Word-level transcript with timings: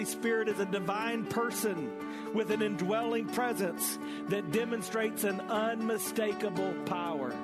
Holy 0.00 0.10
Spirit 0.10 0.48
is 0.48 0.58
a 0.58 0.64
divine 0.64 1.26
person 1.26 1.92
with 2.32 2.50
an 2.52 2.62
indwelling 2.62 3.26
presence 3.26 3.98
that 4.30 4.50
demonstrates 4.50 5.24
an 5.24 5.42
unmistakable 5.42 6.72
power. 6.86 7.34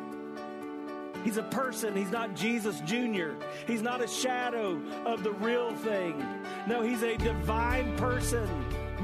He's 1.23 1.37
a 1.37 1.43
person. 1.43 1.95
He's 1.95 2.11
not 2.11 2.35
Jesus 2.35 2.81
Jr. 2.87 3.33
He's 3.67 3.83
not 3.83 4.01
a 4.01 4.09
shadow 4.09 4.81
of 5.05 5.23
the 5.23 5.33
real 5.33 5.77
thing. 5.77 6.25
No, 6.67 6.81
he's 6.81 7.03
a 7.03 7.19
divine 7.19 7.95
person. 7.99 8.49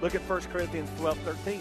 Look 0.00 0.14
at 0.14 0.20
1 0.22 0.40
Corinthians 0.52 0.90
12 0.98 1.18
13. 1.18 1.60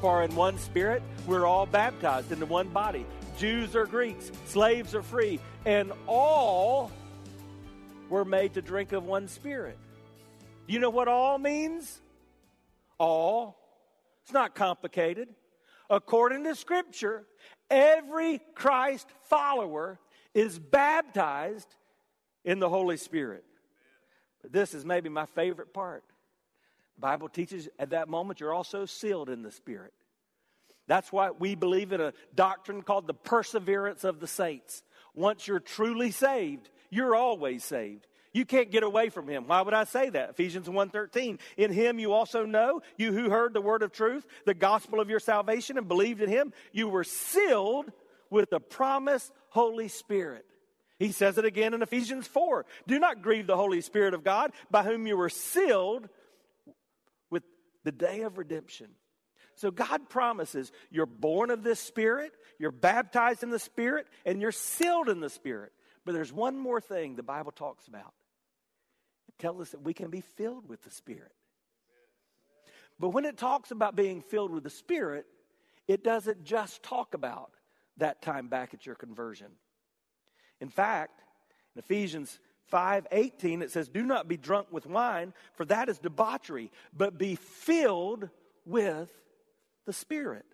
For 0.00 0.22
in 0.22 0.34
one 0.34 0.58
spirit 0.58 1.02
we're 1.26 1.46
all 1.46 1.66
baptized 1.66 2.32
into 2.32 2.46
one 2.46 2.68
body. 2.68 3.06
Jews 3.38 3.74
or 3.74 3.86
Greeks, 3.86 4.30
slaves 4.46 4.94
or 4.94 5.02
free, 5.02 5.40
and 5.64 5.92
all 6.06 6.92
were 8.08 8.24
made 8.24 8.54
to 8.54 8.62
drink 8.62 8.92
of 8.92 9.04
one 9.04 9.28
spirit. 9.28 9.78
You 10.66 10.78
know 10.78 10.90
what 10.90 11.08
all 11.08 11.38
means? 11.38 12.00
All. 12.98 13.56
It's 14.22 14.32
not 14.32 14.54
complicated. 14.54 15.28
According 15.90 16.44
to 16.44 16.54
Scripture, 16.54 17.26
every 17.70 18.40
Christ 18.54 19.06
follower 19.24 19.98
is 20.32 20.58
baptized 20.58 21.68
in 22.44 22.58
the 22.58 22.68
Holy 22.68 22.96
Spirit. 22.96 23.44
But 24.42 24.52
this 24.52 24.74
is 24.74 24.84
maybe 24.84 25.08
my 25.08 25.26
favorite 25.26 25.74
part. 25.74 26.04
Bible 26.98 27.28
teaches 27.28 27.68
at 27.78 27.90
that 27.90 28.08
moment 28.08 28.40
you're 28.40 28.54
also 28.54 28.86
sealed 28.86 29.28
in 29.28 29.42
the 29.42 29.50
Spirit. 29.50 29.92
That's 30.86 31.10
why 31.10 31.30
we 31.30 31.54
believe 31.54 31.92
in 31.92 32.00
a 32.00 32.12
doctrine 32.34 32.82
called 32.82 33.06
the 33.06 33.14
perseverance 33.14 34.04
of 34.04 34.20
the 34.20 34.26
saints. 34.26 34.82
Once 35.14 35.48
you're 35.48 35.60
truly 35.60 36.10
saved, 36.10 36.68
you're 36.90 37.14
always 37.14 37.64
saved. 37.64 38.06
You 38.32 38.44
can't 38.44 38.70
get 38.70 38.82
away 38.82 39.10
from 39.10 39.28
him. 39.28 39.46
Why 39.46 39.62
would 39.62 39.74
I 39.74 39.84
say 39.84 40.10
that? 40.10 40.30
Ephesians 40.30 40.68
1:13. 40.68 41.38
In 41.56 41.72
him 41.72 42.00
you 42.00 42.12
also 42.12 42.44
know, 42.44 42.82
you 42.96 43.12
who 43.12 43.30
heard 43.30 43.54
the 43.54 43.60
word 43.60 43.82
of 43.82 43.92
truth, 43.92 44.26
the 44.44 44.54
gospel 44.54 45.00
of 45.00 45.08
your 45.08 45.20
salvation 45.20 45.78
and 45.78 45.86
believed 45.86 46.20
in 46.20 46.28
him, 46.28 46.52
you 46.72 46.88
were 46.88 47.04
sealed 47.04 47.92
with 48.30 48.50
the 48.50 48.60
promised 48.60 49.32
Holy 49.50 49.86
Spirit. 49.86 50.44
He 50.98 51.12
says 51.12 51.38
it 51.38 51.44
again 51.44 51.74
in 51.74 51.82
Ephesians 51.82 52.26
4. 52.26 52.66
Do 52.88 52.98
not 52.98 53.22
grieve 53.22 53.46
the 53.46 53.56
Holy 53.56 53.80
Spirit 53.80 54.14
of 54.14 54.24
God, 54.24 54.52
by 54.70 54.82
whom 54.82 55.06
you 55.06 55.16
were 55.16 55.30
sealed 55.30 56.08
the 57.84 57.92
day 57.92 58.22
of 58.22 58.38
redemption. 58.38 58.88
So 59.56 59.70
God 59.70 60.08
promises 60.08 60.72
you're 60.90 61.06
born 61.06 61.50
of 61.50 61.62
this 61.62 61.78
Spirit, 61.78 62.32
you're 62.58 62.72
baptized 62.72 63.42
in 63.42 63.50
the 63.50 63.58
Spirit, 63.58 64.06
and 64.26 64.40
you're 64.40 64.52
sealed 64.52 65.08
in 65.08 65.20
the 65.20 65.30
Spirit. 65.30 65.72
But 66.04 66.12
there's 66.12 66.32
one 66.32 66.58
more 66.58 66.80
thing 66.80 67.14
the 67.14 67.22
Bible 67.22 67.52
talks 67.52 67.86
about 67.86 68.12
it 69.28 69.38
tells 69.38 69.60
us 69.60 69.70
that 69.70 69.82
we 69.82 69.94
can 69.94 70.10
be 70.10 70.20
filled 70.20 70.68
with 70.68 70.82
the 70.82 70.90
Spirit. 70.90 71.32
But 72.98 73.10
when 73.10 73.24
it 73.24 73.36
talks 73.36 73.70
about 73.70 73.96
being 73.96 74.20
filled 74.20 74.52
with 74.52 74.64
the 74.64 74.70
Spirit, 74.70 75.26
it 75.88 76.04
doesn't 76.04 76.44
just 76.44 76.82
talk 76.82 77.14
about 77.14 77.52
that 77.96 78.22
time 78.22 78.48
back 78.48 78.74
at 78.74 78.86
your 78.86 78.94
conversion. 78.94 79.48
In 80.60 80.68
fact, 80.68 81.20
in 81.74 81.80
Ephesians 81.80 82.38
5 82.68 83.06
18, 83.10 83.62
it 83.62 83.70
says, 83.70 83.88
Do 83.88 84.02
not 84.02 84.28
be 84.28 84.36
drunk 84.36 84.68
with 84.70 84.86
wine, 84.86 85.32
for 85.54 85.64
that 85.66 85.88
is 85.88 85.98
debauchery, 85.98 86.70
but 86.96 87.18
be 87.18 87.36
filled 87.36 88.28
with 88.64 89.10
the 89.86 89.92
Spirit. 89.92 90.44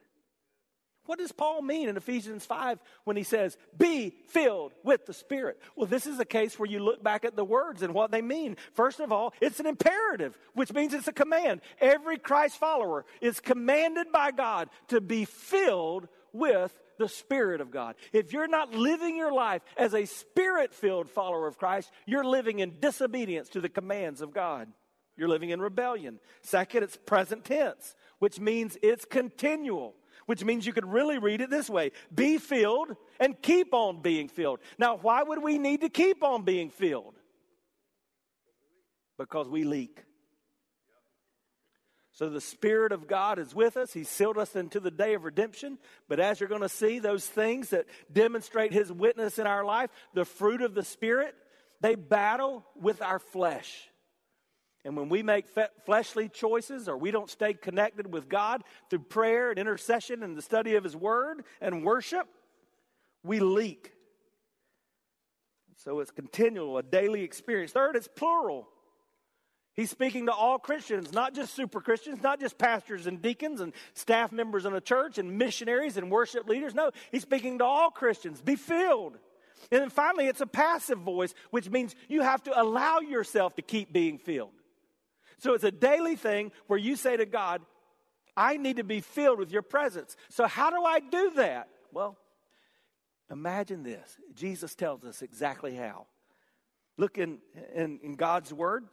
What 1.07 1.19
does 1.19 1.33
Paul 1.33 1.63
mean 1.63 1.89
in 1.89 1.97
Ephesians 1.97 2.47
5 2.47 2.79
when 3.03 3.17
he 3.17 3.25
says, 3.25 3.57
be 3.77 4.15
filled 4.29 4.73
with 4.85 5.07
the 5.07 5.13
Spirit? 5.13 5.61
Well, 5.75 5.89
this 5.89 6.07
is 6.07 6.21
a 6.21 6.25
case 6.25 6.57
where 6.57 6.71
you 6.71 6.79
look 6.79 7.03
back 7.03 7.25
at 7.25 7.35
the 7.35 7.45
words 7.45 7.83
and 7.83 7.93
what 7.93 8.13
they 8.13 8.23
mean. 8.23 8.57
First 8.75 9.01
of 9.01 9.11
all, 9.11 9.35
it's 9.41 9.59
an 9.59 9.67
imperative, 9.67 10.39
which 10.55 10.73
means 10.73 10.95
it's 10.95 11.09
a 11.09 11.13
command. 11.13 11.63
Every 11.81 12.17
Christ 12.17 12.59
follower 12.59 13.05
is 13.21 13.41
commanded 13.41 14.13
by 14.13 14.31
God 14.31 14.69
to 14.89 15.01
be 15.01 15.25
filled 15.25 16.07
with 16.33 16.79
the 17.01 17.09
Spirit 17.09 17.61
of 17.61 17.73
God. 17.73 17.97
If 18.13 18.33
you're 18.33 18.47
not 18.47 18.73
living 18.73 19.17
your 19.17 19.33
life 19.33 19.63
as 19.77 19.95
a 19.95 20.05
spirit 20.05 20.73
filled 20.73 21.09
follower 21.09 21.49
of 21.49 21.59
Christ, 21.59 21.91
you're 22.07 22.25
living 22.25 22.61
in 22.61 22.79
disobedience 22.79 23.49
to 23.49 23.61
the 23.61 23.69
commands 23.69 24.21
of 24.21 24.33
God. 24.33 24.69
You're 25.17 25.29
living 25.29 25.51
in 25.51 25.61
rebellion. 25.61 26.21
Second, 26.43 26.85
it's 26.85 26.97
present 26.97 27.45
tense, 27.45 27.97
which 28.21 28.39
means 28.39 28.79
it's 28.83 29.05
continual 29.05 29.97
which 30.27 30.45
means 30.45 30.65
you 30.65 30.73
could 30.73 30.87
really 30.87 31.19
read 31.19 31.41
it 31.41 31.51
this 31.51 31.69
way 31.69 31.91
be 32.15 32.39
filled 32.39 32.95
and 33.19 33.43
keep 33.43 33.75
on 33.75 34.01
being 34.01 34.29
filled. 34.29 34.61
Now, 34.79 34.97
why 34.97 35.25
would 35.25 35.43
we 35.43 35.59
need 35.59 35.81
to 35.81 35.89
keep 35.89 36.23
on 36.23 36.45
being 36.45 36.71
filled? 36.71 37.17
Because 39.19 39.49
we 39.49 39.65
leak. 39.65 40.05
So 42.21 42.29
the 42.29 42.39
Spirit 42.39 42.93
of 42.93 43.09
God 43.09 43.39
is 43.39 43.55
with 43.55 43.79
us. 43.79 43.95
He 43.95 44.05
sealed 44.05 44.37
us 44.37 44.55
into 44.55 44.79
the 44.79 44.91
day 44.91 45.15
of 45.15 45.25
redemption. 45.25 45.79
But 46.07 46.21
as 46.21 46.39
you're 46.39 46.51
going 46.51 46.61
to 46.61 46.69
see, 46.69 46.99
those 46.99 47.25
things 47.25 47.71
that 47.71 47.87
demonstrate 48.13 48.75
His 48.75 48.93
witness 48.93 49.39
in 49.39 49.47
our 49.47 49.65
life, 49.65 49.89
the 50.13 50.27
fruit 50.27 50.61
of 50.61 50.75
the 50.75 50.85
Spirit, 50.85 51.35
they 51.81 51.95
battle 51.95 52.63
with 52.79 53.01
our 53.01 53.21
flesh. 53.21 53.89
And 54.85 54.99
when 54.99 55.09
we 55.09 55.23
make 55.23 55.49
fe- 55.49 55.69
fleshly 55.87 56.29
choices 56.29 56.91
or 56.91 56.99
we 56.99 57.11
don't 57.11 57.31
stay 57.31 57.55
connected 57.55 58.13
with 58.13 58.29
God 58.29 58.65
through 58.91 59.05
prayer 59.05 59.49
and 59.49 59.59
intercession 59.59 60.23
and 60.23 60.37
the 60.37 60.43
study 60.43 60.75
of 60.75 60.85
His 60.85 60.95
Word 60.95 61.43
and 61.63 61.87
worship, 61.87 62.29
we 63.23 63.41
leak. 63.41 63.95
So 65.79 66.01
it's 66.01 66.11
continual, 66.11 66.77
a 66.77 66.83
daily 66.83 67.23
experience. 67.23 67.73
Third, 67.73 67.97
it's 67.97 68.09
plural. 68.09 68.69
He's 69.75 69.91
speaking 69.91 70.27
to 70.27 70.33
all 70.33 70.59
Christians, 70.59 71.13
not 71.13 71.35
just 71.35 71.55
super 71.55 71.81
Christians, 71.81 72.23
not 72.23 72.41
just 72.41 72.59
pastors 72.59 73.07
and 73.07 73.23
deacons 73.23 73.61
and 73.61 73.73
staff 73.95 74.33
members 74.33 74.67
in 74.67 74.75
a 74.75 74.81
church 74.81 75.17
and 75.19 75.39
missionaries 75.39 75.97
and 75.97 76.11
worship 76.11 76.49
leaders. 76.49 76.75
No, 76.75 76.91
he's 77.13 77.23
speaking 77.23 77.59
to 77.59 77.65
all 77.65 77.91
Christians. 77.91 78.41
Be 78.41 78.57
filled. 78.57 79.17
And 79.71 79.83
then 79.83 79.91
finally, 79.91 80.27
it's 80.27 80.41
a 80.41 80.47
passive 80.47 80.99
voice, 80.99 81.35
which 81.51 81.71
means 81.71 81.95
you 82.09 82.23
have 82.23 82.43
to 82.45 82.61
allow 82.61 83.01
yourself 83.01 83.55
to 83.57 83.63
keep 83.63 83.93
being 83.93 84.19
filled. 84.19 84.53
So 85.39 85.55
it's 85.55 85.65
a 85.65 85.71
daily 85.71 86.17
thing 86.17 86.53
where 86.67 86.79
you 86.79 86.97
say 86.97 87.17
to 87.17 87.27
God, 87.27 87.63
I 88.37 88.57
need 88.57 88.77
to 88.77 88.85
be 88.85 89.01
filled 89.01 89.39
with 89.39 89.53
your 89.53 89.63
presence. 89.63 90.17
So, 90.29 90.47
how 90.47 90.71
do 90.71 90.83
I 90.83 91.01
do 91.01 91.33
that? 91.37 91.69
Well, 91.93 92.17
imagine 93.31 93.83
this. 93.83 94.17
Jesus 94.35 94.75
tells 94.75 95.05
us 95.05 95.23
exactly 95.23 95.75
how. 95.75 96.07
Look 96.97 97.19
in, 97.19 97.39
in, 97.75 98.01
in 98.03 98.15
God's 98.15 98.53
word. 98.53 98.85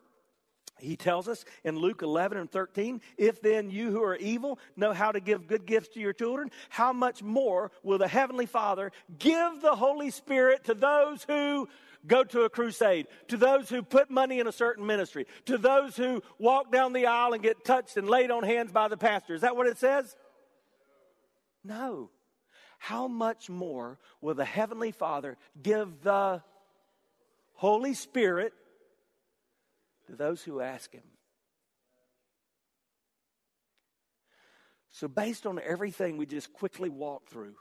He 0.80 0.96
tells 0.96 1.28
us 1.28 1.46
in 1.64 1.78
Luke 1.78 2.02
11 2.02 2.38
and 2.38 2.52
13, 2.52 3.02
if 3.18 3.42
then 3.42 3.70
you 3.70 3.92
who 3.92 4.04
are 4.04 4.16
evil 4.16 4.60
know 4.76 4.94
how 4.94 5.12
to 5.12 5.20
give 5.20 5.48
good 5.48 5.66
gifts 5.66 5.90
to 5.90 6.00
your 6.00 6.14
children, 6.14 6.52
how 6.70 6.94
much 6.94 7.24
more 7.24 7.72
will 7.84 7.98
the 7.98 8.08
Heavenly 8.08 8.46
Father 8.46 8.92
give 9.18 9.62
the 9.62 9.76
Holy 9.76 10.12
Spirit 10.12 10.66
to 10.66 10.74
those 10.74 11.24
who 11.24 11.68
go 12.06 12.24
to 12.24 12.42
a 12.42 12.50
crusade, 12.50 13.08
to 13.28 13.38
those 13.38 13.70
who 13.70 13.82
put 13.82 14.10
money 14.10 14.40
in 14.40 14.48
a 14.48 14.52
certain 14.52 14.86
ministry, 14.86 15.26
to 15.46 15.58
those 15.58 15.96
who 15.96 16.22
walk 16.40 16.72
down 16.72 16.94
the 16.94 17.08
aisle 17.08 17.34
and 17.34 17.44
get 17.44 17.66
touched 17.66 17.98
and 17.98 18.10
laid 18.10 18.32
on 18.32 18.44
hands 18.44 18.72
by 18.72 18.88
the 18.88 18.98
pastor. 18.98 19.34
Is 19.34 19.42
that 19.42 19.56
what 19.56 19.68
it 19.68 19.78
says? 19.78 20.16
No. 21.64 22.10
How 22.78 23.08
much 23.08 23.50
more 23.50 23.98
will 24.22 24.36
the 24.36 24.46
Heavenly 24.46 24.92
Father 24.92 25.38
give 25.62 26.02
the 26.04 26.42
Holy 27.54 27.96
Spirit 27.96 28.54
to 30.08 30.16
those 30.16 30.44
who 30.44 30.62
ask 30.62 30.92
him. 30.92 31.04
So, 34.90 35.08
based 35.08 35.46
on 35.46 35.60
everything 35.60 36.18
we 36.18 36.26
just 36.26 36.52
quickly 36.54 36.90
walked 36.90 37.30
through, 37.30 37.56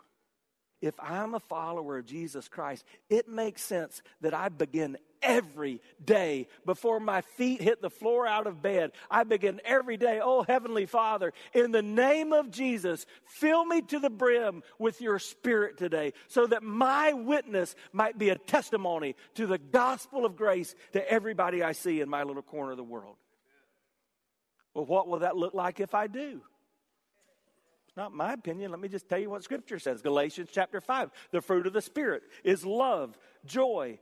if 0.81 0.94
I'm 1.00 1.34
a 1.34 1.40
follower 1.40 1.98
of 1.98 2.06
Jesus 2.06 2.48
Christ, 2.48 2.84
it 3.10 3.28
makes 3.28 3.62
sense 3.62 4.02
that 4.20 4.34
I 4.34 4.48
begin 4.48 4.96
every 5.22 5.80
day 6.04 6.48
before 6.64 7.00
my 7.00 7.20
feet 7.20 7.60
hit 7.60 7.82
the 7.82 7.90
floor 7.90 8.26
out 8.26 8.46
of 8.46 8.62
bed. 8.62 8.92
I 9.10 9.24
begin 9.24 9.60
every 9.64 9.96
day, 9.96 10.20
oh 10.22 10.42
Heavenly 10.42 10.86
Father, 10.86 11.32
in 11.52 11.72
the 11.72 11.82
name 11.82 12.32
of 12.32 12.50
Jesus, 12.50 13.06
fill 13.24 13.64
me 13.64 13.82
to 13.82 13.98
the 13.98 14.10
brim 14.10 14.62
with 14.78 15.00
your 15.00 15.18
Spirit 15.18 15.78
today 15.78 16.12
so 16.28 16.46
that 16.46 16.62
my 16.62 17.12
witness 17.12 17.74
might 17.92 18.18
be 18.18 18.30
a 18.30 18.38
testimony 18.38 19.16
to 19.34 19.46
the 19.46 19.58
gospel 19.58 20.24
of 20.24 20.36
grace 20.36 20.74
to 20.92 21.10
everybody 21.10 21.62
I 21.62 21.72
see 21.72 22.00
in 22.00 22.08
my 22.08 22.22
little 22.22 22.42
corner 22.42 22.72
of 22.72 22.76
the 22.76 22.84
world. 22.84 23.16
Well, 24.74 24.84
what 24.84 25.08
will 25.08 25.20
that 25.20 25.36
look 25.36 25.54
like 25.54 25.80
if 25.80 25.94
I 25.94 26.06
do? 26.06 26.42
It's 27.88 27.96
not 27.96 28.12
my 28.12 28.34
opinion. 28.34 28.70
Let 28.70 28.80
me 28.80 28.88
just 28.88 29.08
tell 29.08 29.18
you 29.18 29.30
what 29.30 29.42
Scripture 29.42 29.78
says. 29.78 30.02
Galatians 30.02 30.50
chapter 30.52 30.82
5. 30.82 31.10
The 31.30 31.40
fruit 31.40 31.66
of 31.66 31.72
the 31.72 31.80
Spirit 31.80 32.24
is 32.44 32.66
love, 32.66 33.18
joy, 33.46 33.98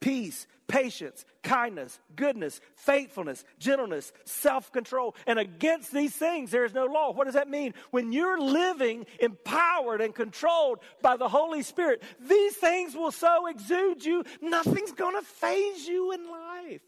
peace, 0.00 0.46
patience, 0.68 1.24
kindness, 1.42 1.98
goodness, 2.14 2.60
faithfulness, 2.74 3.44
gentleness, 3.58 4.12
self 4.24 4.72
control. 4.72 5.14
And 5.26 5.38
against 5.38 5.92
these 5.92 6.14
things, 6.14 6.50
there 6.50 6.64
is 6.64 6.74
no 6.74 6.86
law. 6.86 7.12
What 7.12 7.24
does 7.24 7.34
that 7.34 7.48
mean? 7.48 7.74
When 7.90 8.12
you're 8.12 8.40
living 8.40 9.06
empowered 9.20 10.00
and 10.00 10.14
controlled 10.14 10.80
by 11.02 11.16
the 11.16 11.28
Holy 11.28 11.62
Spirit, 11.62 12.02
these 12.20 12.56
things 12.56 12.94
will 12.94 13.12
so 13.12 13.46
exude 13.46 14.04
you, 14.04 14.24
nothing's 14.40 14.92
going 14.92 15.16
to 15.16 15.22
faze 15.22 15.86
you 15.86 16.12
in 16.12 16.28
life 16.30 16.82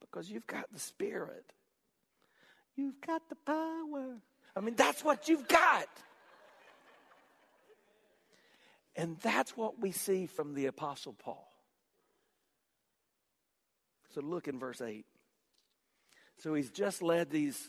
because 0.00 0.30
you've 0.30 0.46
got 0.46 0.72
the 0.72 0.80
Spirit. 0.80 1.44
You've 2.76 3.00
got 3.00 3.22
the 3.28 3.36
power. 3.46 4.16
I 4.56 4.60
mean, 4.60 4.74
that's 4.74 5.04
what 5.04 5.28
you've 5.28 5.46
got. 5.46 5.88
And 8.96 9.18
that's 9.20 9.56
what 9.56 9.80
we 9.80 9.92
see 9.92 10.26
from 10.26 10.54
the 10.54 10.66
Apostle 10.66 11.14
Paul. 11.14 11.49
So 14.14 14.20
look 14.20 14.48
in 14.48 14.58
verse 14.58 14.80
8. 14.80 15.04
So 16.38 16.54
he's 16.54 16.70
just 16.70 17.02
led 17.02 17.30
these 17.30 17.60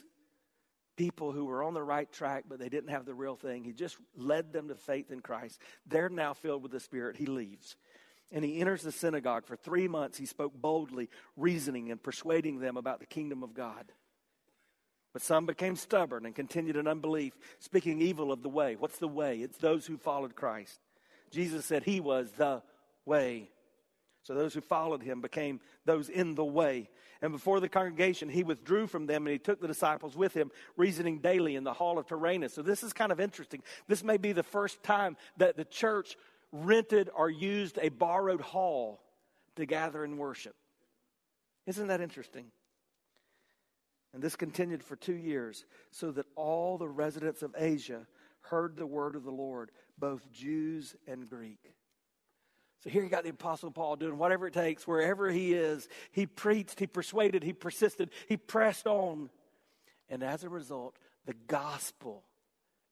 people 0.97 1.31
who 1.31 1.45
were 1.45 1.63
on 1.63 1.73
the 1.73 1.83
right 1.83 2.11
track, 2.11 2.45
but 2.47 2.59
they 2.59 2.69
didn't 2.69 2.89
have 2.89 3.05
the 3.05 3.13
real 3.13 3.35
thing. 3.35 3.63
He 3.63 3.73
just 3.73 3.97
led 4.15 4.53
them 4.53 4.67
to 4.69 4.75
faith 4.75 5.11
in 5.11 5.19
Christ. 5.19 5.59
They're 5.85 6.09
now 6.09 6.33
filled 6.33 6.63
with 6.63 6.71
the 6.71 6.79
Spirit. 6.79 7.17
He 7.17 7.25
leaves. 7.25 7.75
And 8.31 8.45
he 8.45 8.59
enters 8.59 8.81
the 8.81 8.91
synagogue. 8.91 9.45
For 9.45 9.55
three 9.55 9.87
months, 9.87 10.17
he 10.17 10.25
spoke 10.25 10.53
boldly, 10.53 11.09
reasoning 11.35 11.91
and 11.91 12.01
persuading 12.01 12.59
them 12.59 12.77
about 12.77 12.99
the 12.99 13.05
kingdom 13.05 13.43
of 13.43 13.53
God. 13.53 13.91
But 15.13 15.21
some 15.21 15.45
became 15.45 15.75
stubborn 15.75 16.25
and 16.25 16.33
continued 16.33 16.77
in 16.77 16.87
unbelief, 16.87 17.33
speaking 17.59 18.01
evil 18.01 18.31
of 18.31 18.43
the 18.43 18.49
way. 18.49 18.75
What's 18.77 18.99
the 18.99 19.07
way? 19.07 19.39
It's 19.39 19.57
those 19.57 19.85
who 19.85 19.97
followed 19.97 20.35
Christ. 20.35 20.79
Jesus 21.31 21.65
said 21.65 21.83
he 21.83 21.99
was 21.99 22.31
the 22.37 22.61
way. 23.05 23.49
So 24.23 24.35
those 24.35 24.53
who 24.53 24.61
followed 24.61 25.01
him 25.01 25.19
became 25.21 25.59
those 25.85 26.07
in 26.07 26.35
the 26.35 26.45
way. 26.45 26.89
And 27.21 27.31
before 27.31 27.59
the 27.59 27.69
congregation, 27.69 28.29
he 28.29 28.43
withdrew 28.43 28.87
from 28.87 29.05
them 29.05 29.25
and 29.25 29.31
he 29.31 29.39
took 29.39 29.59
the 29.59 29.67
disciples 29.67 30.15
with 30.15 30.33
him, 30.33 30.51
reasoning 30.77 31.19
daily 31.19 31.55
in 31.55 31.63
the 31.63 31.73
hall 31.73 31.97
of 31.97 32.07
Tyrannus. 32.07 32.53
So 32.53 32.61
this 32.61 32.83
is 32.83 32.93
kind 32.93 33.11
of 33.11 33.19
interesting. 33.19 33.63
This 33.87 34.03
may 34.03 34.17
be 34.17 34.31
the 34.31 34.43
first 34.43 34.83
time 34.83 35.17
that 35.37 35.57
the 35.57 35.65
church 35.65 36.17
rented 36.51 37.09
or 37.15 37.29
used 37.29 37.79
a 37.81 37.89
borrowed 37.89 38.41
hall 38.41 39.01
to 39.55 39.65
gather 39.65 40.03
and 40.03 40.17
worship. 40.17 40.55
Isn't 41.65 41.87
that 41.87 42.01
interesting? 42.01 42.45
And 44.13 44.21
this 44.21 44.35
continued 44.35 44.83
for 44.83 44.95
two 44.95 45.15
years, 45.15 45.65
so 45.91 46.11
that 46.11 46.25
all 46.35 46.77
the 46.77 46.89
residents 46.89 47.43
of 47.43 47.55
Asia 47.57 48.05
heard 48.41 48.75
the 48.75 48.85
word 48.85 49.15
of 49.15 49.23
the 49.23 49.31
Lord, 49.31 49.71
both 49.97 50.29
Jews 50.31 50.95
and 51.07 51.29
Greek. 51.29 51.75
So 52.83 52.89
here 52.89 53.03
you 53.03 53.09
got 53.09 53.23
the 53.23 53.29
Apostle 53.29 53.71
Paul 53.71 53.95
doing 53.95 54.17
whatever 54.17 54.47
it 54.47 54.53
takes, 54.53 54.87
wherever 54.87 55.29
he 55.29 55.53
is. 55.53 55.87
He 56.11 56.25
preached, 56.25 56.79
he 56.79 56.87
persuaded, 56.87 57.43
he 57.43 57.53
persisted, 57.53 58.09
he 58.27 58.37
pressed 58.37 58.87
on. 58.87 59.29
And 60.09 60.23
as 60.23 60.43
a 60.43 60.49
result, 60.49 60.97
the 61.25 61.35
gospel 61.47 62.23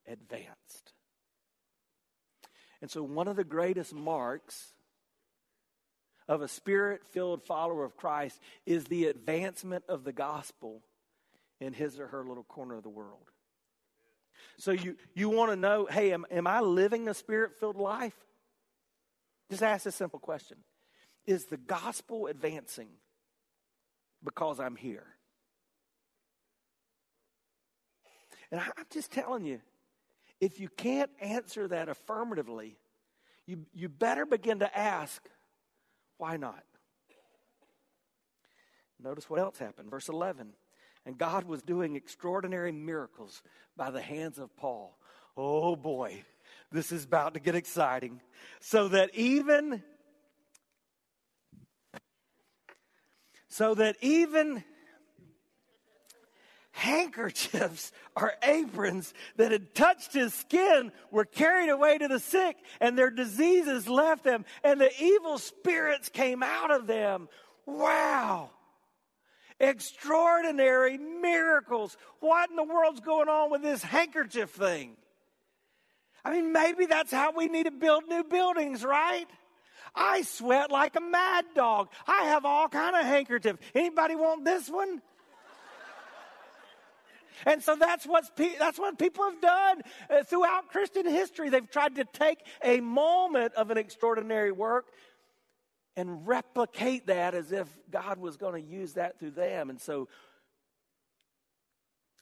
advanced. 0.07 0.93
And 2.81 2.89
so, 2.89 3.03
one 3.03 3.27
of 3.27 3.35
the 3.35 3.43
greatest 3.43 3.93
marks 3.93 4.73
of 6.27 6.41
a 6.43 6.47
spirit 6.47 7.03
filled 7.07 7.43
follower 7.43 7.83
of 7.83 7.97
Christ 7.97 8.39
is 8.65 8.85
the 8.85 9.07
advancement 9.07 9.83
of 9.89 10.03
the 10.03 10.13
gospel 10.13 10.83
in 11.59 11.73
his 11.73 11.99
or 11.99 12.07
her 12.07 12.23
little 12.23 12.43
corner 12.43 12.75
of 12.75 12.83
the 12.83 12.89
world. 12.89 13.31
So 14.57 14.71
you, 14.71 14.95
you 15.15 15.29
want 15.29 15.51
to 15.51 15.55
know, 15.55 15.87
hey, 15.89 16.13
am, 16.13 16.25
am 16.29 16.45
I 16.45 16.61
living 16.61 17.07
a 17.07 17.13
spirit 17.13 17.59
filled 17.59 17.77
life? 17.77 18.13
Just 19.49 19.63
ask 19.63 19.85
a 19.85 19.91
simple 19.91 20.19
question 20.19 20.57
Is 21.25 21.45
the 21.45 21.57
gospel 21.57 22.27
advancing 22.27 22.89
because 24.23 24.59
I'm 24.59 24.75
here? 24.75 25.07
And 28.51 28.59
I'm 28.59 28.71
just 28.91 29.11
telling 29.11 29.45
you, 29.45 29.61
if 30.41 30.59
you 30.59 30.69
can't 30.69 31.11
answer 31.21 31.67
that 31.67 31.87
affirmatively, 31.87 32.77
you, 33.45 33.65
you 33.73 33.89
better 33.89 34.25
begin 34.25 34.59
to 34.59 34.77
ask, 34.77 35.27
why 36.17 36.37
not? 36.37 36.63
Notice 39.01 39.29
what 39.29 39.39
else 39.39 39.59
happened. 39.59 39.89
Verse 39.89 40.09
11. 40.09 40.53
And 41.05 41.17
God 41.17 41.45
was 41.45 41.61
doing 41.61 41.95
extraordinary 41.95 42.71
miracles 42.71 43.41
by 43.77 43.91
the 43.91 44.01
hands 44.01 44.37
of 44.37 44.55
Paul. 44.55 44.97
Oh 45.37 45.75
boy, 45.75 46.23
this 46.71 46.91
is 46.91 47.03
about 47.03 47.33
to 47.33 47.39
get 47.39 47.55
exciting. 47.55 48.21
So 48.59 48.89
that 48.89 49.13
even 49.15 49.83
so 53.47 53.75
that 53.75 53.95
even 54.01 54.63
handkerchiefs 56.71 57.91
or 58.15 58.33
aprons 58.43 59.13
that 59.35 59.51
had 59.51 59.73
touched 59.73 60.13
his 60.13 60.33
skin 60.33 60.91
were 61.11 61.25
carried 61.25 61.69
away 61.69 61.97
to 61.97 62.07
the 62.07 62.19
sick 62.19 62.55
and 62.79 62.97
their 62.97 63.09
diseases 63.09 63.89
left 63.89 64.23
them 64.23 64.45
and 64.63 64.79
the 64.79 64.91
evil 65.01 65.37
spirits 65.37 66.09
came 66.09 66.43
out 66.43 66.71
of 66.71 66.87
them. 66.87 67.27
Wow 67.65 68.51
extraordinary 69.59 70.97
miracles. 70.97 71.97
What 72.19 72.49
in 72.49 72.55
the 72.55 72.63
world's 72.63 73.01
going 73.01 73.27
on 73.27 73.51
with 73.51 73.61
this 73.61 73.83
handkerchief 73.83 74.51
thing? 74.51 74.95
I 76.29 76.33
mean, 76.33 76.51
maybe 76.51 76.85
that's 76.85 77.11
how 77.11 77.31
we 77.31 77.47
need 77.47 77.63
to 77.63 77.71
build 77.71 78.03
new 78.07 78.23
buildings, 78.23 78.83
right? 78.83 79.25
I 79.95 80.21
sweat 80.21 80.69
like 80.69 80.95
a 80.95 81.01
mad 81.01 81.43
dog. 81.55 81.89
I 82.05 82.25
have 82.25 82.45
all 82.45 82.69
kind 82.69 82.95
of 82.95 83.01
handkerchief. 83.03 83.57
Anybody 83.73 84.15
want 84.15 84.45
this 84.45 84.69
one? 84.69 85.01
And 87.47 87.63
so 87.63 87.75
that's 87.75 88.05
what's 88.05 88.29
that's 88.59 88.77
what 88.77 88.99
people 88.99 89.23
have 89.23 89.41
done 89.41 89.81
uh, 90.07 90.23
throughout 90.23 90.67
Christian 90.69 91.07
history. 91.07 91.49
They've 91.49 91.71
tried 91.71 91.95
to 91.95 92.05
take 92.05 92.37
a 92.63 92.79
moment 92.79 93.53
of 93.55 93.71
an 93.71 93.79
extraordinary 93.79 94.51
work 94.51 94.85
and 95.95 96.27
replicate 96.27 97.07
that 97.07 97.33
as 97.33 97.51
if 97.51 97.67
God 97.89 98.19
was 98.19 98.37
going 98.37 98.61
to 98.61 98.69
use 98.69 98.93
that 98.93 99.19
through 99.19 99.31
them. 99.31 99.71
And 99.71 99.81
so, 99.81 100.09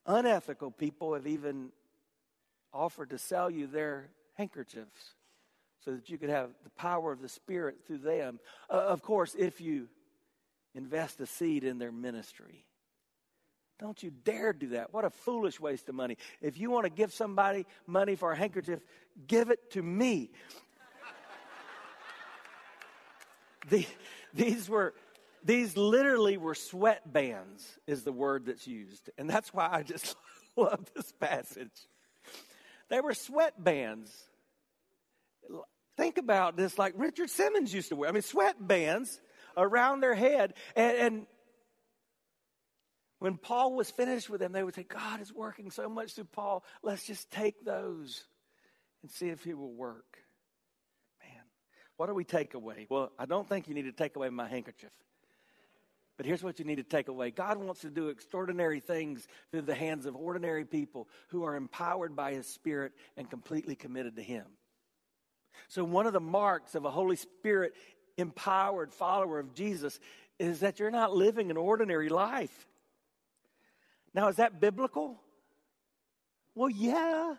unethical 0.05 0.71
people 0.71 1.13
have 1.13 1.27
even 1.27 1.71
offered 2.77 3.09
to 3.09 3.17
sell 3.17 3.49
you 3.49 3.67
their 3.67 4.09
handkerchiefs 4.35 5.15
so 5.83 5.91
that 5.91 6.09
you 6.09 6.17
could 6.17 6.29
have 6.29 6.49
the 6.63 6.69
power 6.71 7.11
of 7.11 7.21
the 7.21 7.29
Spirit 7.29 7.77
through 7.85 7.97
them. 7.99 8.39
Uh, 8.69 8.73
of 8.73 9.01
course, 9.01 9.35
if 9.37 9.59
you 9.59 9.87
invest 10.75 11.19
a 11.19 11.25
seed 11.25 11.63
in 11.63 11.79
their 11.79 11.91
ministry. 11.91 12.63
Don't 13.79 14.01
you 14.01 14.11
dare 14.11 14.53
do 14.53 14.69
that. 14.69 14.93
What 14.93 15.05
a 15.05 15.09
foolish 15.09 15.59
waste 15.59 15.89
of 15.89 15.95
money. 15.95 16.17
If 16.41 16.59
you 16.59 16.71
want 16.71 16.85
to 16.85 16.89
give 16.89 17.13
somebody 17.13 17.65
money 17.85 18.15
for 18.15 18.31
a 18.31 18.35
handkerchief, 18.35 18.79
give 19.27 19.49
it 19.49 19.71
to 19.71 19.81
me. 19.81 20.31
The, 23.69 23.85
these 24.33 24.69
were 24.69 24.93
these 25.43 25.75
literally 25.75 26.37
were 26.37 26.55
sweat 26.55 27.11
bands 27.11 27.79
is 27.85 28.03
the 28.03 28.13
word 28.13 28.45
that's 28.45 28.65
used 28.65 29.09
and 29.17 29.29
that's 29.29 29.53
why 29.53 29.67
i 29.69 29.83
just 29.83 30.15
love 30.55 30.85
this 30.95 31.11
passage 31.19 31.87
they 32.89 33.01
were 33.01 33.13
sweat 33.13 33.61
bands 33.61 34.11
think 35.95 36.17
about 36.17 36.55
this 36.57 36.77
like 36.77 36.93
richard 36.95 37.29
simmons 37.29 37.73
used 37.73 37.89
to 37.89 37.95
wear 37.95 38.09
i 38.09 38.11
mean 38.11 38.21
sweat 38.21 38.55
bands 38.59 39.19
around 39.55 40.01
their 40.01 40.15
head 40.15 40.53
and, 40.75 40.97
and 40.97 41.25
when 43.19 43.37
paul 43.37 43.75
was 43.75 43.89
finished 43.89 44.29
with 44.29 44.39
them 44.39 44.51
they 44.51 44.63
would 44.63 44.75
say 44.75 44.83
god 44.83 45.21
is 45.21 45.33
working 45.33 45.71
so 45.71 45.89
much 45.89 46.13
through 46.13 46.25
paul 46.25 46.63
let's 46.83 47.05
just 47.05 47.29
take 47.31 47.63
those 47.65 48.23
and 49.01 49.11
see 49.11 49.29
if 49.29 49.43
he 49.43 49.53
will 49.53 49.73
work 49.73 50.17
Man, 51.21 51.43
what 51.97 52.07
do 52.07 52.13
we 52.13 52.23
take 52.23 52.53
away? 52.53 52.87
Well, 52.89 53.11
I 53.17 53.25
don't 53.25 53.47
think 53.47 53.67
you 53.67 53.73
need 53.73 53.83
to 53.83 53.91
take 53.91 54.15
away 54.15 54.29
my 54.29 54.47
handkerchief. 54.47 54.91
But 56.17 56.25
here's 56.25 56.43
what 56.43 56.57
you 56.57 56.65
need 56.65 56.77
to 56.77 56.83
take 56.83 57.07
away 57.07 57.31
God 57.31 57.57
wants 57.57 57.81
to 57.81 57.89
do 57.89 58.09
extraordinary 58.09 58.79
things 58.79 59.27
through 59.51 59.61
the 59.61 59.75
hands 59.75 60.05
of 60.05 60.15
ordinary 60.15 60.65
people 60.65 61.07
who 61.29 61.43
are 61.43 61.55
empowered 61.55 62.15
by 62.15 62.33
His 62.33 62.47
Spirit 62.47 62.93
and 63.15 63.29
completely 63.29 63.75
committed 63.75 64.15
to 64.15 64.23
Him. 64.23 64.45
So, 65.67 65.83
one 65.83 66.07
of 66.07 66.13
the 66.13 66.19
marks 66.19 66.75
of 66.75 66.85
a 66.85 66.91
Holy 66.91 67.15
Spirit 67.15 67.73
empowered 68.17 68.93
follower 68.93 69.39
of 69.39 69.53
Jesus 69.53 69.99
is 70.39 70.61
that 70.61 70.79
you're 70.79 70.91
not 70.91 71.15
living 71.15 71.51
an 71.51 71.57
ordinary 71.57 72.09
life. 72.09 72.67
Now, 74.13 74.27
is 74.29 74.37
that 74.37 74.59
biblical? 74.59 75.19
Well, 76.55 76.69
yeah. 76.69 77.35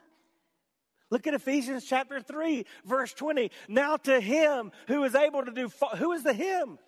Look 1.10 1.26
at 1.26 1.34
Ephesians 1.34 1.84
chapter 1.84 2.20
3, 2.20 2.66
verse 2.84 3.12
20. 3.14 3.50
Now 3.66 3.96
to 3.96 4.20
him 4.20 4.70
who 4.86 5.02
is 5.04 5.14
able 5.14 5.44
to 5.44 5.50
do, 5.50 5.70
who 5.96 6.12
is 6.12 6.22
the 6.22 6.34
him? 6.34 6.78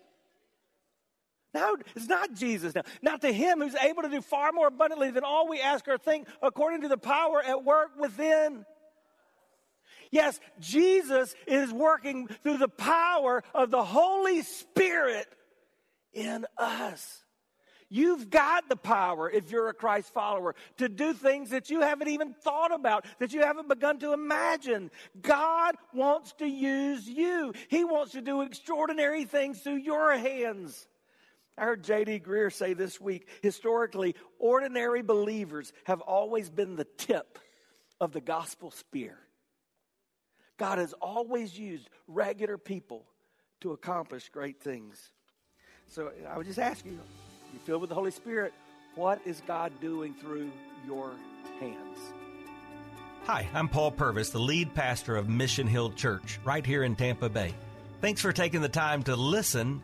Now, 1.53 1.73
it's 1.95 2.07
not 2.07 2.33
Jesus 2.33 2.73
now. 2.73 2.83
Now 3.01 3.17
to 3.17 3.31
him 3.31 3.59
who's 3.59 3.75
able 3.75 4.03
to 4.03 4.09
do 4.09 4.21
far 4.21 4.51
more 4.53 4.67
abundantly 4.67 5.11
than 5.11 5.23
all 5.23 5.49
we 5.49 5.59
ask 5.59 5.87
or 5.87 5.97
think 5.97 6.27
according 6.41 6.81
to 6.81 6.87
the 6.87 6.97
power 6.97 7.43
at 7.43 7.63
work 7.63 7.91
within. 7.99 8.65
Yes, 10.11 10.39
Jesus 10.59 11.33
is 11.47 11.71
working 11.71 12.27
through 12.27 12.57
the 12.57 12.67
power 12.67 13.43
of 13.53 13.71
the 13.71 13.83
Holy 13.83 14.41
Spirit 14.41 15.27
in 16.13 16.45
us. 16.57 17.23
You've 17.93 18.29
got 18.29 18.69
the 18.69 18.77
power, 18.77 19.29
if 19.29 19.51
you're 19.51 19.67
a 19.67 19.73
Christ 19.73 20.13
follower, 20.13 20.55
to 20.77 20.87
do 20.87 21.11
things 21.13 21.49
that 21.49 21.69
you 21.69 21.81
haven't 21.81 22.07
even 22.07 22.33
thought 22.33 22.73
about, 22.73 23.05
that 23.19 23.33
you 23.33 23.41
haven't 23.41 23.67
begun 23.67 23.99
to 23.99 24.13
imagine. 24.13 24.91
God 25.21 25.75
wants 25.93 26.31
to 26.39 26.47
use 26.47 27.05
you. 27.05 27.53
He 27.67 27.83
wants 27.83 28.13
to 28.13 28.21
do 28.21 28.43
extraordinary 28.43 29.25
things 29.25 29.59
through 29.59 29.79
your 29.79 30.17
hands. 30.17 30.87
I 31.57 31.65
heard 31.65 31.83
J.D. 31.83 32.21
Greear 32.21 32.51
say 32.51 32.73
this 32.73 32.99
week 32.99 33.27
historically, 33.41 34.15
ordinary 34.39 35.01
believers 35.01 35.73
have 35.83 36.01
always 36.01 36.49
been 36.49 36.75
the 36.75 36.87
tip 36.97 37.39
of 37.99 38.11
the 38.11 38.21
gospel 38.21 38.71
spear. 38.71 39.17
God 40.57 40.77
has 40.77 40.93
always 40.93 41.57
used 41.57 41.89
regular 42.07 42.57
people 42.57 43.05
to 43.61 43.71
accomplish 43.71 44.29
great 44.29 44.61
things. 44.61 45.11
So 45.87 46.11
I 46.29 46.37
would 46.37 46.47
just 46.47 46.59
ask 46.59 46.85
you, 46.85 46.99
you 47.53 47.59
filled 47.65 47.81
with 47.81 47.89
the 47.89 47.95
Holy 47.95 48.11
Spirit, 48.11 48.53
what 48.95 49.19
is 49.25 49.41
God 49.45 49.71
doing 49.81 50.13
through 50.13 50.51
your 50.85 51.11
hands? 51.59 51.97
Hi, 53.25 53.47
I'm 53.53 53.67
Paul 53.67 53.91
Purvis, 53.91 54.31
the 54.31 54.39
lead 54.39 54.73
pastor 54.73 55.15
of 55.15 55.29
Mission 55.29 55.67
Hill 55.67 55.91
Church 55.91 56.39
right 56.43 56.65
here 56.65 56.83
in 56.83 56.95
Tampa 56.95 57.29
Bay. 57.29 57.53
Thanks 58.01 58.21
for 58.21 58.33
taking 58.33 58.61
the 58.61 58.69
time 58.69 59.03
to 59.03 59.15
listen 59.15 59.83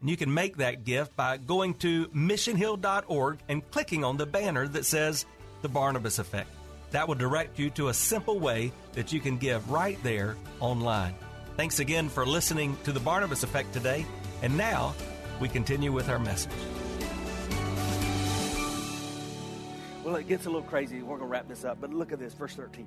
And 0.00 0.08
you 0.08 0.16
can 0.16 0.32
make 0.32 0.58
that 0.58 0.84
gift 0.84 1.16
by 1.16 1.38
going 1.38 1.74
to 1.74 2.06
missionhill.org 2.08 3.38
and 3.48 3.68
clicking 3.70 4.04
on 4.04 4.16
the 4.16 4.26
banner 4.26 4.68
that 4.68 4.84
says 4.84 5.26
The 5.62 5.68
Barnabas 5.68 6.18
Effect. 6.18 6.48
That 6.90 7.08
will 7.08 7.16
direct 7.16 7.58
you 7.58 7.70
to 7.70 7.88
a 7.88 7.94
simple 7.94 8.38
way 8.38 8.72
that 8.92 9.12
you 9.12 9.20
can 9.20 9.36
give 9.36 9.70
right 9.70 10.00
there 10.02 10.36
online. 10.60 11.14
Thanks 11.56 11.80
again 11.80 12.08
for 12.08 12.24
listening 12.24 12.76
to 12.84 12.92
The 12.92 13.00
Barnabas 13.00 13.42
Effect 13.42 13.72
today. 13.72 14.06
And 14.42 14.56
now 14.56 14.94
we 15.40 15.48
continue 15.48 15.92
with 15.92 16.08
our 16.08 16.18
message. 16.18 16.52
Well, 20.04 20.16
it 20.16 20.28
gets 20.28 20.46
a 20.46 20.48
little 20.48 20.62
crazy. 20.62 21.02
We're 21.02 21.18
going 21.18 21.20
to 21.20 21.26
wrap 21.26 21.48
this 21.48 21.64
up, 21.64 21.78
but 21.80 21.92
look 21.92 22.12
at 22.12 22.18
this, 22.18 22.32
verse 22.32 22.54
13. 22.54 22.86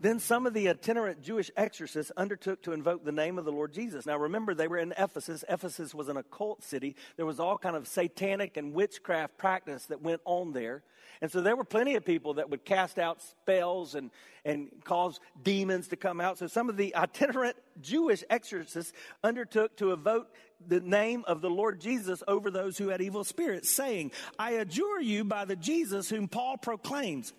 Then 0.00 0.18
some 0.18 0.46
of 0.46 0.54
the 0.54 0.68
itinerant 0.68 1.22
Jewish 1.22 1.50
exorcists 1.56 2.10
undertook 2.16 2.62
to 2.62 2.72
invoke 2.72 3.04
the 3.04 3.12
name 3.12 3.38
of 3.38 3.44
the 3.44 3.52
Lord 3.52 3.72
Jesus. 3.72 4.06
Now 4.06 4.16
remember, 4.16 4.54
they 4.54 4.66
were 4.66 4.78
in 4.78 4.94
Ephesus. 4.96 5.44
Ephesus 5.48 5.94
was 5.94 6.08
an 6.08 6.16
occult 6.16 6.62
city. 6.62 6.96
There 7.16 7.26
was 7.26 7.38
all 7.38 7.58
kind 7.58 7.76
of 7.76 7.86
satanic 7.86 8.56
and 8.56 8.72
witchcraft 8.72 9.36
practice 9.36 9.86
that 9.86 10.00
went 10.00 10.22
on 10.24 10.52
there. 10.52 10.82
And 11.20 11.30
so 11.30 11.42
there 11.42 11.54
were 11.54 11.64
plenty 11.64 11.96
of 11.96 12.04
people 12.04 12.34
that 12.34 12.48
would 12.48 12.64
cast 12.64 12.98
out 12.98 13.20
spells 13.20 13.94
and, 13.94 14.10
and 14.44 14.70
cause 14.84 15.20
demons 15.42 15.88
to 15.88 15.96
come 15.96 16.18
out. 16.18 16.38
So 16.38 16.46
some 16.46 16.70
of 16.70 16.78
the 16.78 16.96
itinerant 16.96 17.56
Jewish 17.82 18.24
exorcists 18.30 18.92
undertook 19.22 19.76
to 19.76 19.92
evoke 19.92 20.34
the 20.66 20.80
name 20.80 21.24
of 21.26 21.42
the 21.42 21.50
Lord 21.50 21.78
Jesus 21.78 22.22
over 22.26 22.50
those 22.50 22.78
who 22.78 22.88
had 22.88 23.02
evil 23.02 23.24
spirits, 23.24 23.68
saying, 23.68 24.12
I 24.38 24.52
adjure 24.52 25.00
you 25.00 25.24
by 25.24 25.44
the 25.44 25.56
Jesus 25.56 26.08
whom 26.08 26.26
Paul 26.26 26.56
proclaims. 26.56 27.34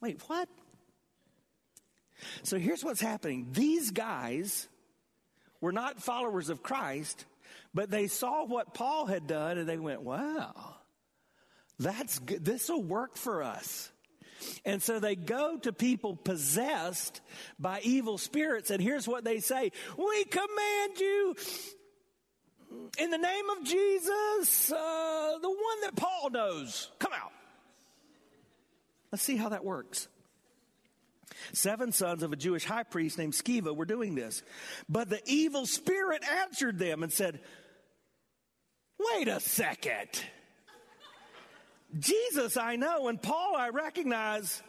Wait, 0.00 0.20
what? 0.26 0.48
So 2.42 2.58
here's 2.58 2.84
what's 2.84 3.00
happening. 3.00 3.48
These 3.52 3.90
guys 3.90 4.68
were 5.60 5.72
not 5.72 6.02
followers 6.02 6.48
of 6.48 6.62
Christ, 6.62 7.24
but 7.74 7.90
they 7.90 8.06
saw 8.06 8.44
what 8.44 8.74
Paul 8.74 9.06
had 9.06 9.26
done 9.26 9.58
and 9.58 9.68
they 9.68 9.78
went, 9.78 10.02
wow, 10.02 10.54
that's 11.78 12.18
good. 12.18 12.44
This 12.44 12.68
will 12.68 12.82
work 12.82 13.16
for 13.16 13.42
us. 13.42 13.90
And 14.64 14.82
so 14.82 15.00
they 15.00 15.16
go 15.16 15.58
to 15.58 15.72
people 15.72 16.14
possessed 16.14 17.20
by 17.58 17.80
evil 17.82 18.18
spirits, 18.18 18.70
and 18.70 18.82
here's 18.82 19.08
what 19.08 19.24
they 19.24 19.40
say 19.40 19.72
We 19.96 20.24
command 20.24 20.98
you 20.98 21.34
in 22.98 23.10
the 23.10 23.18
name 23.18 23.50
of 23.50 23.64
Jesus, 23.64 24.70
uh, 24.70 25.38
the 25.40 25.48
one 25.48 25.80
that 25.82 25.96
Paul 25.96 26.30
knows, 26.30 26.90
come 26.98 27.12
out. 27.12 27.32
Let's 29.12 29.22
see 29.22 29.36
how 29.36 29.50
that 29.50 29.64
works. 29.64 30.08
Seven 31.52 31.92
sons 31.92 32.22
of 32.22 32.32
a 32.32 32.36
Jewish 32.36 32.64
high 32.64 32.82
priest 32.82 33.18
named 33.18 33.32
Sceva 33.32 33.74
were 33.74 33.84
doing 33.84 34.14
this. 34.14 34.42
But 34.88 35.08
the 35.08 35.20
evil 35.26 35.66
spirit 35.66 36.22
answered 36.42 36.78
them 36.78 37.02
and 37.02 37.12
said, 37.12 37.40
Wait 38.98 39.28
a 39.28 39.40
second. 39.40 40.08
Jesus 41.98 42.56
I 42.56 42.76
know, 42.76 43.08
and 43.08 43.20
Paul 43.20 43.54
I 43.56 43.70
recognize, 43.70 44.62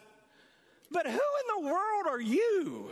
but 0.91 1.05
who 1.05 1.11
in 1.11 1.63
the 1.63 1.69
world 1.69 2.07
are 2.07 2.21
you? 2.21 2.91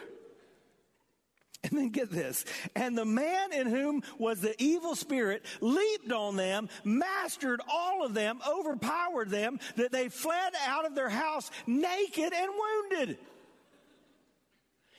And 1.63 1.79
then 1.79 1.89
get 1.89 2.11
this. 2.11 2.45
And 2.75 2.95
the 2.95 3.05
man 3.05 3.51
in 3.51 3.67
whom 3.67 4.03
was 4.19 4.39
the 4.39 4.55
evil 4.61 4.95
spirit 4.95 5.43
leaped 5.61 6.11
on 6.11 6.35
them, 6.35 6.69
mastered 6.83 7.59
all 7.67 8.05
of 8.05 8.13
them, 8.13 8.39
overpowered 8.47 9.29
them, 9.29 9.59
that 9.75 9.91
they 9.91 10.09
fled 10.09 10.53
out 10.67 10.85
of 10.85 10.93
their 10.93 11.09
house 11.09 11.49
naked 11.65 12.33
and 12.33 12.51
wounded. 12.91 13.17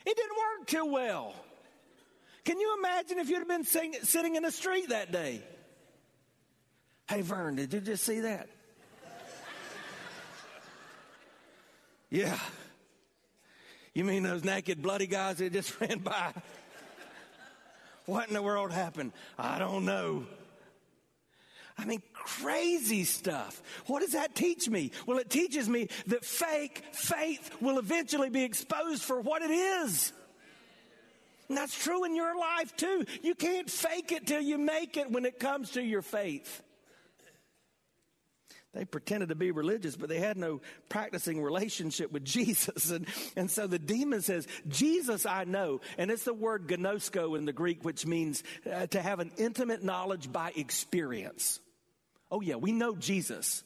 It 0.07 0.17
didn't 0.17 0.37
work 0.37 0.67
too 0.69 0.87
well. 0.87 1.35
Can 2.45 2.61
you 2.61 2.77
imagine 2.79 3.19
if 3.19 3.29
you'd 3.29 3.41
have 3.41 3.49
been 3.49 3.65
sing, 3.65 3.95
sitting 4.05 4.37
in 4.37 4.45
the 4.45 4.53
street 4.53 4.91
that 4.91 5.11
day? 5.11 5.43
Hey, 7.09 7.23
Vern, 7.23 7.57
did 7.57 7.75
you 7.75 7.81
just 7.81 8.05
see 8.05 8.21
that? 8.21 8.49
yeah. 12.09 12.39
You 13.95 14.05
mean 14.05 14.23
those 14.23 14.45
naked, 14.45 14.81
bloody 14.81 15.09
guys 15.09 15.39
that 15.39 15.53
just 15.53 15.81
ran 15.81 15.99
by? 15.99 16.33
What 18.05 18.29
in 18.29 18.35
the 18.35 18.43
world 18.43 18.71
happened? 18.71 19.13
I 19.37 19.59
don't 19.59 19.85
know. 19.85 20.25
I 21.79 21.85
mean, 21.85 22.03
crazy 22.13 23.05
stuff. 23.05 23.63
What 23.87 24.01
does 24.01 24.13
that 24.13 24.35
teach 24.35 24.69
me? 24.69 24.93
Well, 25.07 25.19
it 25.19 25.29
teaches 25.29 25.69
me 25.69 25.89
that 26.07 26.25
fake 26.25 26.83
faith 26.93 27.51
will 27.61 27.79
eventually 27.79 28.31
be 28.31 28.45
exposed 28.45 29.03
for 29.03 29.21
what 29.21 29.43
it 29.43 29.51
is. 29.51 30.13
And 31.49 31.57
that's 31.57 31.79
true 31.79 32.05
in 32.05 32.17
your 32.17 32.37
life 32.37 32.75
too. 32.77 33.05
You 33.23 33.35
can't 33.35 33.71
fake 33.71 34.11
it 34.11 34.27
till 34.27 34.41
you 34.41 34.59
make 34.59 34.97
it 34.97 35.11
when 35.11 35.25
it 35.25 35.39
comes 35.39 35.73
to 35.73 35.83
your 35.83 36.03
faith. 36.03 36.63
They 38.73 38.85
pretended 38.85 39.31
to 39.31 39.35
be 39.35 39.53
religious, 39.53 39.97
but 39.97 40.11
they 40.11 40.19
had 40.19 40.37
no 40.37 40.61
practicing 40.91 41.43
relationship 41.43 42.13
with 42.13 42.25
Jesus. 42.27 42.91
And, 42.91 43.07
and 43.35 43.51
so 43.51 43.67
the 43.67 43.79
demon 43.79 44.23
says, 44.23 44.47
Jesus 44.69 45.25
I 45.25 45.45
know. 45.45 45.81
And 45.97 46.11
it's 46.11 46.25
the 46.25 46.35
word 46.35 46.67
gnosko 46.67 47.39
in 47.39 47.47
the 47.47 47.53
Greek, 47.53 47.85
which 47.85 48.05
means 48.07 48.43
uh, 48.71 48.87
to 48.89 49.01
have 49.01 49.21
an 49.21 49.31
intimate 49.39 49.83
knowledge 49.83 50.31
by 50.31 50.53
experience. 50.57 51.61
Oh, 52.31 52.41
yeah, 52.41 52.57
we 52.57 52.73
know 52.73 52.95
Jesus. 52.95 53.63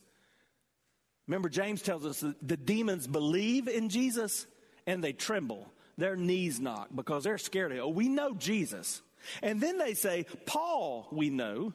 Remember, 1.26 1.48
James 1.48 1.82
tells 1.82 2.04
us 2.04 2.20
that 2.20 2.36
the 2.46 2.56
demons 2.56 3.06
believe 3.06 3.68
in 3.68 3.88
Jesus 3.88 4.46
and 4.86 5.02
they 5.02 5.12
tremble. 5.12 5.70
Their 5.96 6.16
knees 6.16 6.58
knock 6.58 6.88
because 6.94 7.24
they're 7.24 7.38
scared 7.38 7.72
oh, 7.78 7.88
we 7.88 8.08
know 8.08 8.34
Jesus. 8.34 9.02
And 9.42 9.60
then 9.60 9.78
they 9.78 9.94
say, 9.94 10.26
Paul, 10.46 11.06
we 11.12 11.30
know. 11.30 11.74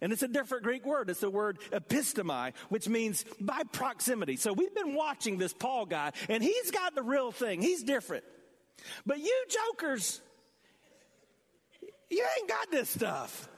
And 0.00 0.12
it's 0.12 0.22
a 0.22 0.28
different 0.28 0.64
Greek 0.64 0.84
word. 0.84 1.10
It's 1.10 1.20
the 1.20 1.30
word 1.30 1.58
epistemi, 1.70 2.52
which 2.68 2.88
means 2.88 3.24
by 3.40 3.62
proximity. 3.72 4.36
So 4.36 4.52
we've 4.52 4.74
been 4.74 4.94
watching 4.94 5.38
this 5.38 5.52
Paul 5.52 5.86
guy, 5.86 6.12
and 6.28 6.42
he's 6.42 6.70
got 6.70 6.94
the 6.94 7.02
real 7.02 7.32
thing. 7.32 7.62
He's 7.62 7.82
different. 7.82 8.24
But 9.06 9.20
you 9.20 9.44
jokers, 9.48 10.20
you 12.10 12.26
ain't 12.38 12.48
got 12.48 12.70
this 12.70 12.90
stuff. 12.90 13.48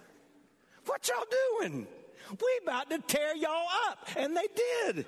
What 0.88 1.07
y'all 1.07 1.26
doing? 1.61 1.87
We 2.30 2.61
about 2.62 2.88
to 2.90 2.99
tear 2.99 3.37
y'all 3.37 3.66
up. 3.88 4.09
And 4.16 4.35
they 4.35 4.47
did. 4.54 5.07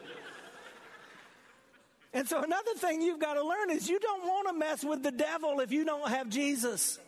And 2.13 2.29
so 2.29 2.43
another 2.43 2.75
thing 2.77 3.01
you've 3.01 3.19
got 3.19 3.35
to 3.35 3.43
learn 3.43 3.71
is 3.71 3.89
you 3.89 3.99
don't 3.99 4.25
want 4.25 4.49
to 4.49 4.55
mess 4.55 4.85
with 4.85 5.03
the 5.03 5.11
devil 5.11 5.61
if 5.61 5.73
you 5.73 5.85
don't 5.85 6.09
have 6.09 6.29
Jesus. 6.29 6.99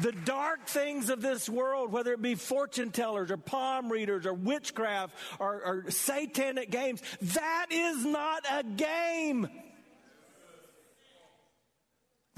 The 0.00 0.12
dark 0.12 0.66
things 0.66 1.10
of 1.10 1.20
this 1.20 1.48
world, 1.48 1.92
whether 1.92 2.12
it 2.14 2.22
be 2.22 2.36
fortune 2.36 2.90
tellers 2.90 3.30
or 3.30 3.36
palm 3.36 3.92
readers 3.92 4.24
or 4.24 4.32
witchcraft 4.32 5.14
or, 5.38 5.62
or 5.62 5.90
satanic 5.90 6.70
games, 6.70 7.02
that 7.20 7.66
is 7.70 8.06
not 8.06 8.44
a 8.50 8.62
game. 8.62 9.48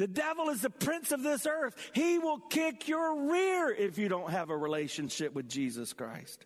The 0.02 0.08
devil 0.08 0.48
is 0.48 0.62
the 0.62 0.68
prince 0.68 1.12
of 1.12 1.22
this 1.22 1.46
earth. 1.46 1.76
He 1.94 2.18
will 2.18 2.40
kick 2.40 2.88
your 2.88 3.30
rear 3.30 3.70
if 3.72 3.98
you 3.98 4.08
don't 4.08 4.32
have 4.32 4.50
a 4.50 4.56
relationship 4.56 5.32
with 5.32 5.48
Jesus 5.48 5.92
Christ. 5.92 6.44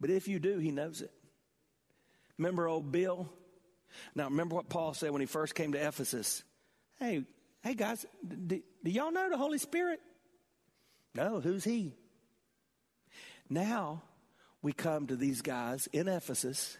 But 0.00 0.08
if 0.08 0.26
you 0.26 0.38
do, 0.38 0.56
he 0.56 0.70
knows 0.70 1.02
it. 1.02 1.12
Remember 2.38 2.66
old 2.66 2.90
Bill? 2.90 3.28
Now, 4.14 4.24
remember 4.24 4.54
what 4.54 4.70
Paul 4.70 4.94
said 4.94 5.10
when 5.10 5.20
he 5.20 5.26
first 5.26 5.54
came 5.54 5.72
to 5.72 5.78
Ephesus? 5.78 6.42
Hey, 6.98 7.26
hey 7.62 7.74
guys, 7.74 8.06
do, 8.26 8.62
do 8.82 8.90
y'all 8.90 9.12
know 9.12 9.28
the 9.28 9.36
Holy 9.36 9.58
Spirit? 9.58 10.00
No, 11.14 11.40
who's 11.40 11.62
he? 11.62 11.92
Now 13.50 14.02
we 14.62 14.72
come 14.72 15.08
to 15.08 15.16
these 15.16 15.42
guys 15.42 15.90
in 15.92 16.08
Ephesus. 16.08 16.78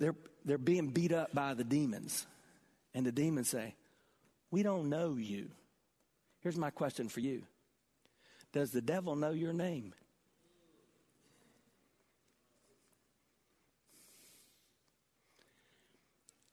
They're, 0.00 0.16
they're 0.44 0.58
being 0.58 0.88
beat 0.88 1.12
up 1.12 1.32
by 1.32 1.54
the 1.54 1.62
demons. 1.62 2.26
And 2.96 3.04
the 3.04 3.12
demons 3.12 3.50
say, 3.50 3.74
We 4.50 4.62
don't 4.62 4.88
know 4.88 5.16
you. 5.16 5.50
Here's 6.40 6.56
my 6.56 6.70
question 6.70 7.08
for 7.10 7.20
you 7.20 7.42
Does 8.52 8.72
the 8.72 8.80
devil 8.80 9.14
know 9.14 9.30
your 9.30 9.52
name? 9.52 9.92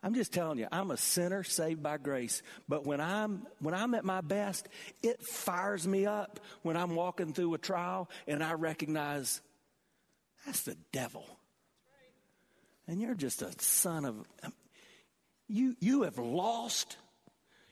I'm 0.05 0.13
just 0.13 0.33
telling 0.33 0.59
you, 0.59 0.67
I'm 0.69 0.91
a 0.91 0.97
sinner 0.97 1.43
saved 1.43 1.81
by 1.81 1.95
grace. 1.95 2.43
But 2.67 2.85
when 2.85 2.99
I'm 2.99 3.47
when 3.59 3.73
I'm 3.73 3.93
at 3.93 4.03
my 4.03 4.19
best, 4.19 4.67
it 5.01 5.25
fires 5.25 5.87
me 5.87 6.05
up 6.05 6.41
when 6.61 6.75
I'm 6.75 6.93
walking 6.93 7.31
through 7.31 7.53
a 7.53 7.57
trial 7.57 8.09
and 8.27 8.43
I 8.43 8.51
recognize 8.55 9.39
that's 10.45 10.63
the 10.63 10.75
devil. 10.91 11.25
And 12.85 12.99
you're 12.99 13.15
just 13.15 13.41
a 13.41 13.53
son 13.61 14.03
of 14.03 14.27
you 15.47 15.75
you 15.79 16.03
have 16.03 16.17
lost. 16.17 16.97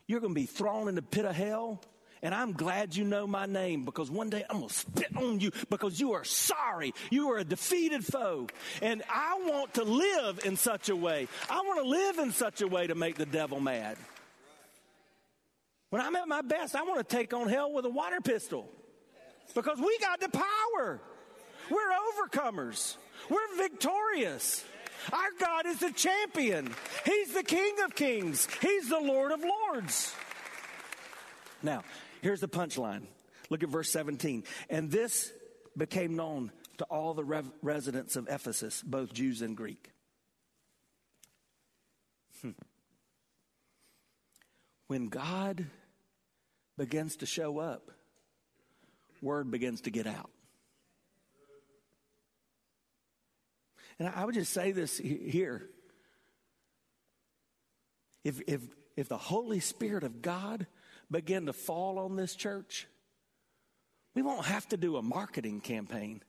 You're 0.07 0.19
going 0.19 0.33
to 0.33 0.39
be 0.39 0.45
thrown 0.45 0.87
in 0.89 0.95
the 0.95 1.01
pit 1.01 1.25
of 1.25 1.35
hell. 1.35 1.81
And 2.23 2.35
I'm 2.35 2.51
glad 2.51 2.95
you 2.95 3.03
know 3.03 3.25
my 3.25 3.47
name 3.47 3.83
because 3.83 4.11
one 4.11 4.29
day 4.29 4.43
I'm 4.47 4.57
going 4.57 4.69
to 4.69 4.73
spit 4.73 5.17
on 5.17 5.39
you 5.39 5.51
because 5.69 5.99
you 5.99 6.13
are 6.13 6.23
sorry. 6.23 6.93
You 7.09 7.31
are 7.31 7.39
a 7.39 7.43
defeated 7.43 8.05
foe. 8.05 8.47
And 8.81 9.01
I 9.09 9.39
want 9.43 9.73
to 9.75 9.83
live 9.83 10.41
in 10.45 10.55
such 10.55 10.89
a 10.89 10.95
way. 10.95 11.27
I 11.49 11.61
want 11.61 11.81
to 11.81 11.89
live 11.89 12.19
in 12.19 12.31
such 12.31 12.61
a 12.61 12.67
way 12.67 12.85
to 12.85 12.93
make 12.93 13.15
the 13.15 13.25
devil 13.25 13.59
mad. 13.59 13.97
When 15.89 16.01
I'm 16.01 16.15
at 16.15 16.27
my 16.27 16.41
best, 16.41 16.75
I 16.75 16.83
want 16.83 16.99
to 16.99 17.15
take 17.15 17.33
on 17.33 17.49
hell 17.49 17.71
with 17.73 17.85
a 17.85 17.89
water 17.89 18.21
pistol 18.21 18.69
because 19.55 19.79
we 19.79 19.97
got 19.99 20.19
the 20.19 20.29
power. 20.29 21.01
We're 21.69 22.29
overcomers. 22.29 22.97
We're 23.29 23.57
victorious. 23.57 24.63
Our 25.11 25.31
God 25.39 25.65
is 25.65 25.79
the 25.79 25.91
champion. 25.91 26.73
He's 27.05 27.33
the 27.33 27.43
King 27.43 27.75
of 27.83 27.95
kings. 27.95 28.47
He's 28.61 28.89
the 28.89 28.99
Lord 28.99 29.31
of 29.31 29.43
lords. 29.43 30.13
Now, 31.63 31.83
Here's 32.21 32.39
the 32.39 32.47
punchline. 32.47 33.07
Look 33.49 33.63
at 33.63 33.69
verse 33.69 33.91
17. 33.91 34.43
And 34.69 34.91
this 34.91 35.31
became 35.75 36.15
known 36.15 36.51
to 36.77 36.85
all 36.85 37.13
the 37.13 37.23
rev- 37.23 37.51
residents 37.61 38.15
of 38.15 38.27
Ephesus, 38.29 38.81
both 38.85 39.11
Jews 39.11 39.41
and 39.41 39.57
Greek. 39.57 39.91
Hmm. 42.41 42.51
When 44.87 45.07
God 45.09 45.65
begins 46.77 47.17
to 47.17 47.25
show 47.25 47.59
up, 47.59 47.91
word 49.21 49.51
begins 49.51 49.81
to 49.81 49.91
get 49.91 50.07
out. 50.07 50.29
And 54.01 54.11
I 54.15 54.25
would 54.25 54.33
just 54.33 54.51
say 54.51 54.71
this 54.71 54.97
here. 54.97 55.69
If, 58.23 58.41
if, 58.47 58.61
if 58.97 59.07
the 59.07 59.17
Holy 59.19 59.59
Spirit 59.59 60.03
of 60.03 60.23
God 60.23 60.65
began 61.11 61.45
to 61.45 61.53
fall 61.53 61.99
on 61.99 62.15
this 62.15 62.33
church, 62.33 62.87
we 64.15 64.23
won't 64.23 64.47
have 64.47 64.67
to 64.69 64.77
do 64.77 64.97
a 64.97 65.03
marketing 65.03 65.61
campaign. 65.61 66.23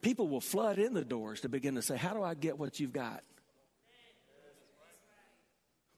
People 0.00 0.28
will 0.28 0.40
flood 0.40 0.78
in 0.78 0.94
the 0.94 1.04
doors 1.04 1.40
to 1.40 1.48
begin 1.48 1.74
to 1.74 1.82
say, 1.82 1.96
How 1.96 2.14
do 2.14 2.22
I 2.22 2.34
get 2.34 2.56
what 2.56 2.78
you've 2.78 2.92
got? 2.92 3.24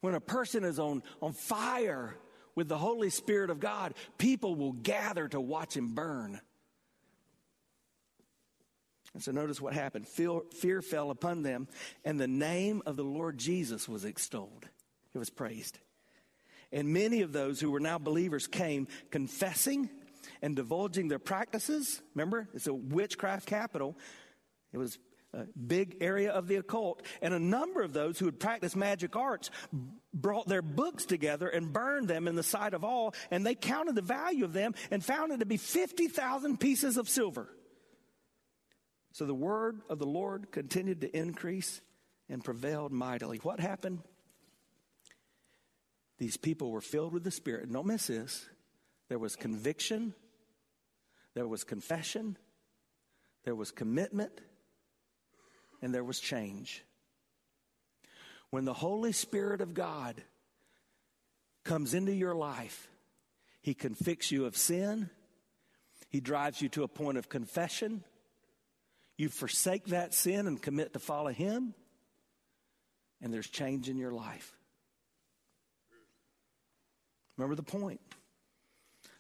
When 0.01 0.15
a 0.15 0.21
person 0.21 0.65
is 0.65 0.79
on, 0.79 1.03
on 1.21 1.35
fire 1.35 2.17
with 2.55 2.69
the 2.69 2.79
Holy 2.79 3.11
Spirit 3.11 3.51
of 3.51 3.61
God, 3.61 3.93
people 4.17 4.55
will 4.55 4.73
gather 4.73 5.29
to 5.29 5.39
watch 5.39 5.77
him 5.77 5.93
burn. 5.93 6.41
And 9.17 9.23
so 9.23 9.33
notice 9.33 9.63
what 9.63 9.73
happened. 9.73 10.07
Fear, 10.07 10.43
fear 10.53 10.83
fell 10.83 11.11
upon 11.11 11.41
them, 11.41 11.69
and 12.05 12.21
the 12.21 12.29
name 12.29 12.83
of 12.85 12.97
the 12.97 13.03
Lord 13.03 13.39
Jesus 13.39 13.89
was 13.89 14.05
extolled. 14.05 14.67
It 15.15 15.19
was 15.19 15.31
praised. 15.31 15.79
And 16.71 16.93
many 16.93 17.23
of 17.23 17.33
those 17.33 17.59
who 17.59 17.71
were 17.71 17.81
now 17.81 17.97
believers 17.97 18.47
came 18.47 18.89
confessing 19.11 19.89
and 20.43 20.55
divulging 20.55 21.09
their 21.09 21.19
practices. 21.19 22.03
Remember, 22.15 22.47
it's 22.53 22.67
a 22.67 22.75
witchcraft 22.75 23.47
capital. 23.47 23.97
It 24.75 24.77
was 24.77 24.99
a 25.33 25.47
big 25.67 25.97
area 26.03 26.31
of 26.31 26.47
the 26.47 26.57
occult. 26.57 27.01
And 27.23 27.33
a 27.33 27.39
number 27.39 27.81
of 27.81 27.95
those 27.95 28.19
who 28.19 28.27
had 28.27 28.39
practiced 28.39 28.77
magic 28.77 29.17
arts 29.17 29.51
brought 30.13 30.47
their 30.47 30.61
books 30.61 31.07
together 31.07 31.49
and 31.49 31.73
burned 31.73 32.09
them 32.09 32.29
in 32.29 32.35
the 32.35 32.43
sight 32.43 32.75
of 32.75 32.85
all. 32.85 33.15
And 33.31 33.47
they 33.47 33.55
counted 33.55 33.95
the 33.95 34.03
value 34.03 34.45
of 34.45 34.53
them 34.53 34.75
and 34.91 35.03
found 35.03 35.33
it 35.33 35.41
to 35.41 35.47
be 35.47 35.57
50,000 35.57 36.61
pieces 36.61 36.99
of 36.99 37.09
silver. 37.09 37.49
So 39.17 39.25
the 39.25 39.33
word 39.33 39.81
of 39.89 39.99
the 39.99 40.05
Lord 40.05 40.53
continued 40.53 41.01
to 41.01 41.17
increase 41.17 41.81
and 42.29 42.45
prevailed 42.45 42.93
mightily. 42.93 43.39
What 43.39 43.61
happened? 43.61 44.01
These 46.19 46.37
people 46.37 46.71
were 46.71 46.83
filled 46.83 47.15
with 47.15 47.25
the 47.25 47.31
Spirit. 47.31 47.73
Don't 47.73 47.87
miss 47.87 48.09
this. 48.09 48.47
There 49.09 49.19
was 49.19 49.35
conviction, 49.35 50.13
there 51.33 51.49
was 51.49 51.65
confession, 51.65 52.37
there 53.45 53.55
was 53.55 53.71
commitment, 53.71 54.33
and 55.81 55.95
there 55.95 56.05
was 56.05 56.21
change. 56.21 56.85
When 58.51 58.67
the 58.67 58.75
Holy 58.75 59.13
Spirit 59.13 59.63
of 59.63 59.73
God 59.73 60.23
comes 61.65 61.95
into 61.95 62.13
your 62.13 62.35
life, 62.35 62.91
He 63.63 63.73
convicts 63.73 64.31
you 64.31 64.45
of 64.45 64.59
sin, 64.59 65.09
He 66.11 66.21
drives 66.21 66.61
you 66.61 66.69
to 66.69 66.83
a 66.83 66.89
point 66.89 67.17
of 67.17 67.31
confession. 67.31 68.05
You 69.17 69.29
forsake 69.29 69.87
that 69.87 70.13
sin 70.13 70.47
and 70.47 70.61
commit 70.61 70.93
to 70.93 70.99
follow 70.99 71.31
Him, 71.31 71.75
and 73.23 73.33
there's 73.33 73.49
change 73.49 73.89
in 73.89 73.97
your 73.97 74.13
life. 74.13 74.53
Remember 77.37 77.55
the 77.55 77.63
point. 77.63 78.01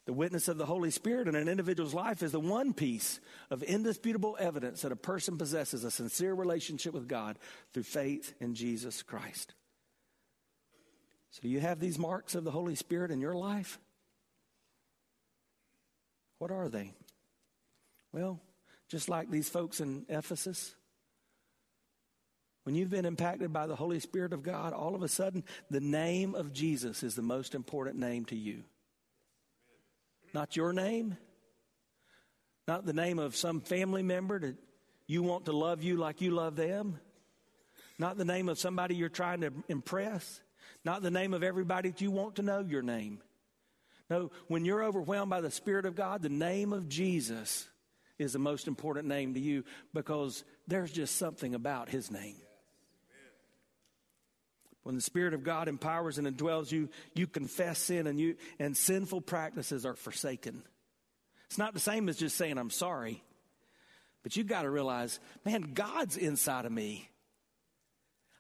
The 0.07 0.13
witness 0.13 0.47
of 0.47 0.57
the 0.57 0.67
Holy 0.67 0.93
Spirit 0.93 1.27
in 1.27 1.35
an 1.35 1.49
individual's 1.49 1.93
life 1.93 2.23
is 2.23 2.31
the 2.31 2.39
one 2.39 2.73
piece 2.73 3.19
of 3.51 3.65
indisputable 3.65 4.37
evidence 4.39 4.83
that 4.83 4.93
a 4.93 4.97
person 4.97 5.37
possesses 5.37 5.83
a 5.83 5.91
sincere 5.91 6.33
relationship 6.33 6.95
with 6.95 7.09
God 7.09 7.39
through 7.73 7.83
faith 7.83 8.33
in 8.41 8.55
Jesus 8.55 9.03
Christ. 9.03 9.55
So, 11.33 11.43
do 11.43 11.49
you 11.49 11.59
have 11.59 11.81
these 11.81 11.99
marks 11.99 12.37
of 12.37 12.45
the 12.45 12.53
Holy 12.53 12.77
Spirit 12.77 13.11
in 13.11 13.21
your 13.21 13.35
life? 13.35 13.81
What 16.39 16.53
are 16.53 16.69
they? 16.69 16.93
Well, 18.13 18.41
just 18.89 19.09
like 19.09 19.31
these 19.31 19.49
folks 19.49 19.81
in 19.81 20.07
Ephesus, 20.09 20.75
when 22.65 22.75
you've 22.75 22.91
been 22.91 23.05
impacted 23.05 23.53
by 23.53 23.67
the 23.67 23.77
Holy 23.77 24.01
Spirit 24.01 24.33
of 24.33 24.43
God, 24.43 24.73
all 24.73 24.95
of 24.95 25.03
a 25.03 25.09
sudden 25.09 25.45
the 25.71 25.81
name 25.81 26.35
of 26.35 26.53
Jesus 26.53 27.03
is 27.03 27.15
the 27.15 27.23
most 27.23 27.55
important 27.55 27.97
name 27.97 28.25
to 28.27 28.37
you. 28.37 28.65
Not 30.35 30.57
your 30.57 30.73
name, 30.73 31.17
not 32.67 32.85
the 32.85 32.93
name 32.93 33.19
of 33.19 33.37
some 33.37 33.61
family 33.61 34.03
member 34.03 34.39
that 34.41 34.57
you 35.07 35.23
want 35.23 35.45
to 35.47 35.53
love 35.53 35.83
you 35.83 35.97
like 35.97 36.21
you 36.21 36.33
love 36.33 36.57
them, 36.57 36.99
not 37.99 38.19
the 38.19 38.25
name 38.25 38.49
of 38.49 38.59
somebody 38.59 38.97
you're 38.97 39.09
trying 39.09 39.43
to 39.43 39.53
impress. 39.69 40.41
not 40.85 41.03
the 41.03 41.11
name 41.11 41.35
of 41.35 41.43
everybody 41.43 41.91
that 41.91 42.01
you 42.01 42.11
want 42.11 42.37
to 42.37 42.43
know 42.43 42.61
your 42.61 42.83
name. 42.83 43.21
No, 44.09 44.31
when 44.47 44.65
you're 44.65 44.85
overwhelmed 44.85 45.31
by 45.31 45.41
the 45.41 45.51
Spirit 45.51 45.85
of 45.85 45.97
God, 45.97 46.23
the 46.23 46.29
name 46.29 46.73
of 46.73 46.89
Jesus 46.89 47.69
is 48.19 48.33
the 48.33 48.39
most 48.39 48.67
important 48.67 49.09
name 49.09 49.35
to 49.35 49.41
you 49.41 49.65
because 49.93 50.45
there's 50.67 50.91
just 50.91 51.17
something 51.17 51.55
about 51.55 51.89
his 51.89 52.11
name. 52.11 52.37
When 54.83 54.95
the 54.95 55.03
Spirit 55.03 55.35
of 55.35 55.43
God 55.43 55.67
empowers 55.67 56.17
and 56.17 56.29
indwells 56.29 56.71
you, 56.71 56.89
you 57.15 57.27
confess 57.27 57.79
sin 57.79 58.07
and 58.07 58.21
you 58.21 58.37
and 58.61 58.77
sinful 58.77 59.23
practices 59.23 59.85
are 59.85 59.95
forsaken. 59.95 60.63
It's 61.47 61.59
not 61.59 61.75
the 61.75 61.81
same 61.81 62.09
as 62.09 62.17
just 62.17 62.37
saying 62.37 62.57
I'm 62.57 62.71
sorry. 62.71 63.23
But 64.23 64.37
you've 64.37 64.47
got 64.47 64.63
to 64.63 64.71
realize, 64.71 65.21
man, 65.45 65.73
God's 65.75 66.17
inside 66.17 66.67
of 66.67 66.73
me. 66.73 67.09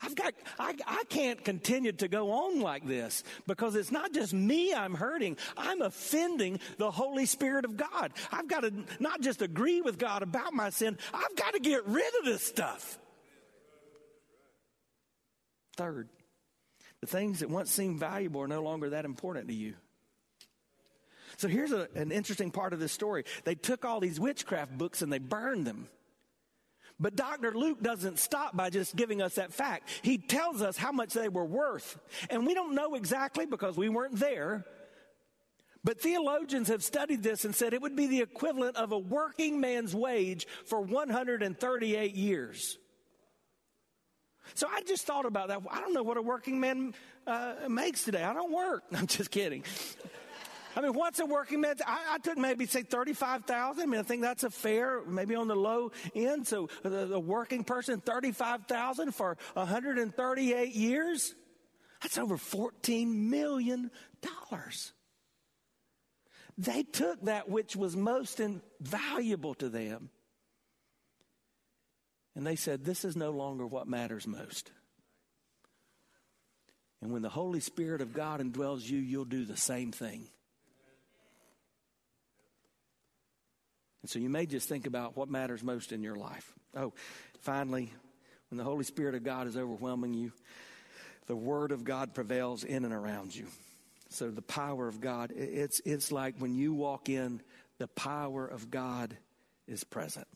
I've 0.02 0.14
got, 0.14 0.34
I, 0.58 0.74
I 0.86 1.04
can't 1.08 1.42
continue 1.42 1.92
to 1.92 2.08
go 2.08 2.30
on 2.30 2.60
like 2.60 2.86
this 2.86 3.24
because 3.46 3.74
it's 3.74 3.90
not 3.90 4.12
just 4.12 4.34
me 4.34 4.74
I'm 4.74 4.94
hurting. 4.94 5.38
I'm 5.56 5.80
offending 5.80 6.60
the 6.76 6.90
Holy 6.90 7.24
Spirit 7.24 7.64
of 7.64 7.76
God. 7.76 8.12
I've 8.30 8.48
got 8.48 8.60
to 8.60 8.72
not 9.00 9.20
just 9.22 9.40
agree 9.40 9.80
with 9.80 9.98
God 9.98 10.22
about 10.22 10.52
my 10.52 10.70
sin, 10.70 10.98
I've 11.14 11.34
got 11.36 11.54
to 11.54 11.60
get 11.60 11.86
rid 11.86 12.12
of 12.18 12.24
this 12.24 12.42
stuff. 12.42 12.98
Third, 15.76 16.08
the 17.00 17.06
things 17.06 17.40
that 17.40 17.50
once 17.50 17.70
seemed 17.70 18.00
valuable 18.00 18.42
are 18.42 18.48
no 18.48 18.62
longer 18.62 18.90
that 18.90 19.04
important 19.04 19.48
to 19.48 19.54
you. 19.54 19.74
So 21.38 21.48
here's 21.48 21.72
a, 21.72 21.88
an 21.94 22.12
interesting 22.12 22.50
part 22.50 22.72
of 22.72 22.80
this 22.80 22.92
story. 22.92 23.24
They 23.44 23.54
took 23.54 23.84
all 23.84 24.00
these 24.00 24.18
witchcraft 24.18 24.76
books 24.76 25.02
and 25.02 25.12
they 25.12 25.18
burned 25.18 25.66
them. 25.66 25.88
But 26.98 27.14
Dr. 27.14 27.52
Luke 27.52 27.82
doesn't 27.82 28.18
stop 28.18 28.56
by 28.56 28.70
just 28.70 28.96
giving 28.96 29.20
us 29.20 29.34
that 29.34 29.52
fact. 29.52 29.88
He 30.02 30.16
tells 30.16 30.62
us 30.62 30.78
how 30.78 30.92
much 30.92 31.12
they 31.12 31.28
were 31.28 31.44
worth. 31.44 31.98
And 32.30 32.46
we 32.46 32.54
don't 32.54 32.74
know 32.74 32.94
exactly 32.94 33.44
because 33.44 33.76
we 33.76 33.88
weren't 33.88 34.18
there. 34.18 34.64
But 35.84 36.00
theologians 36.00 36.68
have 36.68 36.82
studied 36.82 37.22
this 37.22 37.44
and 37.44 37.54
said 37.54 37.74
it 37.74 37.82
would 37.82 37.94
be 37.94 38.06
the 38.06 38.20
equivalent 38.20 38.76
of 38.76 38.92
a 38.92 38.98
working 38.98 39.60
man's 39.60 39.94
wage 39.94 40.46
for 40.64 40.80
138 40.80 42.14
years. 42.14 42.78
So 44.54 44.66
I 44.68 44.80
just 44.82 45.06
thought 45.06 45.26
about 45.26 45.48
that. 45.48 45.60
I 45.70 45.80
don't 45.80 45.92
know 45.92 46.02
what 46.02 46.16
a 46.16 46.22
working 46.22 46.60
man 46.60 46.94
uh, 47.26 47.54
makes 47.68 48.04
today. 48.04 48.22
I 48.22 48.32
don't 48.32 48.52
work. 48.52 48.84
I'm 48.92 49.06
just 49.06 49.30
kidding. 49.30 49.64
I 50.76 50.82
mean, 50.82 50.92
what's 50.92 51.18
a 51.20 51.26
working 51.26 51.62
man? 51.62 51.76
I, 51.86 52.14
I 52.14 52.18
took 52.18 52.36
maybe 52.36 52.66
say 52.66 52.82
35,000. 52.82 53.82
I 53.82 53.86
mean, 53.86 53.98
I 53.98 54.02
think 54.02 54.20
that's 54.20 54.44
a 54.44 54.50
fair, 54.50 55.00
maybe 55.06 55.34
on 55.34 55.48
the 55.48 55.56
low 55.56 55.90
end. 56.14 56.46
So 56.46 56.68
uh, 56.84 56.88
the, 56.90 57.06
the 57.06 57.20
working 57.20 57.64
person, 57.64 58.00
35,000 58.00 59.12
for 59.12 59.38
138 59.54 60.74
years. 60.74 61.34
That's 62.02 62.18
over 62.18 62.36
14 62.36 63.30
million 63.30 63.90
dollars. 64.20 64.92
They 66.58 66.82
took 66.82 67.22
that 67.22 67.48
which 67.48 67.74
was 67.74 67.96
most 67.96 68.38
invaluable 68.38 69.54
to 69.54 69.68
them 69.68 70.10
and 72.36 72.46
they 72.46 72.54
said, 72.54 72.84
This 72.84 73.04
is 73.04 73.16
no 73.16 73.30
longer 73.30 73.66
what 73.66 73.88
matters 73.88 74.26
most. 74.26 74.70
And 77.00 77.10
when 77.10 77.22
the 77.22 77.30
Holy 77.30 77.60
Spirit 77.60 78.02
of 78.02 78.12
God 78.12 78.40
indwells 78.40 78.88
you, 78.88 78.98
you'll 78.98 79.24
do 79.24 79.44
the 79.44 79.56
same 79.56 79.90
thing. 79.90 80.28
And 84.06 84.10
so 84.12 84.20
you 84.20 84.30
may 84.30 84.46
just 84.46 84.68
think 84.68 84.86
about 84.86 85.16
what 85.16 85.28
matters 85.28 85.64
most 85.64 85.90
in 85.90 86.00
your 86.00 86.14
life. 86.14 86.52
Oh, 86.76 86.92
finally, 87.40 87.92
when 88.48 88.56
the 88.56 88.62
Holy 88.62 88.84
Spirit 88.84 89.16
of 89.16 89.24
God 89.24 89.48
is 89.48 89.56
overwhelming 89.56 90.14
you, 90.14 90.30
the 91.26 91.34
Word 91.34 91.72
of 91.72 91.82
God 91.82 92.14
prevails 92.14 92.62
in 92.62 92.84
and 92.84 92.94
around 92.94 93.34
you. 93.34 93.48
So 94.10 94.30
the 94.30 94.42
power 94.42 94.86
of 94.86 95.00
God, 95.00 95.32
it's, 95.34 95.80
it's 95.84 96.12
like 96.12 96.36
when 96.38 96.54
you 96.54 96.72
walk 96.72 97.08
in, 97.08 97.42
the 97.78 97.88
power 97.88 98.46
of 98.46 98.70
God 98.70 99.16
is 99.66 99.82
present. 99.82 100.28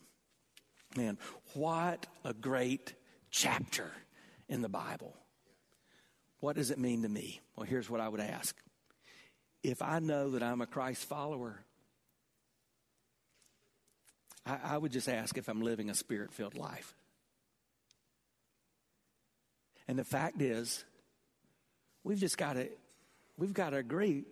Man, 0.97 1.17
what 1.53 2.07
a 2.25 2.33
great 2.33 2.93
chapter 3.29 3.89
in 4.49 4.61
the 4.61 4.67
Bible. 4.67 5.15
What 6.41 6.57
does 6.57 6.71
it 6.71 6.77
mean 6.77 7.03
to 7.03 7.09
me? 7.09 7.39
Well, 7.55 7.65
here's 7.65 7.89
what 7.89 8.01
I 8.01 8.09
would 8.09 8.19
ask. 8.19 8.53
If 9.63 9.81
I 9.81 9.99
know 9.99 10.31
that 10.31 10.43
I'm 10.43 10.59
a 10.59 10.67
Christ 10.67 11.05
follower, 11.05 11.63
I, 14.45 14.57
I 14.63 14.77
would 14.77 14.91
just 14.91 15.09
ask 15.09 15.37
if 15.37 15.47
I'm 15.47 15.61
living 15.61 15.89
a 15.89 15.93
spirit 15.93 16.31
filled 16.33 16.55
life. 16.55 16.95
And 19.87 19.99
the 19.99 20.03
fact 20.03 20.41
is, 20.41 20.83
we've 22.03 22.19
just 22.19 22.37
got 22.37 22.53
to 22.53 22.69
we've 23.37 23.53
got 23.53 23.71
to 23.71 23.77
agree. 23.77 24.25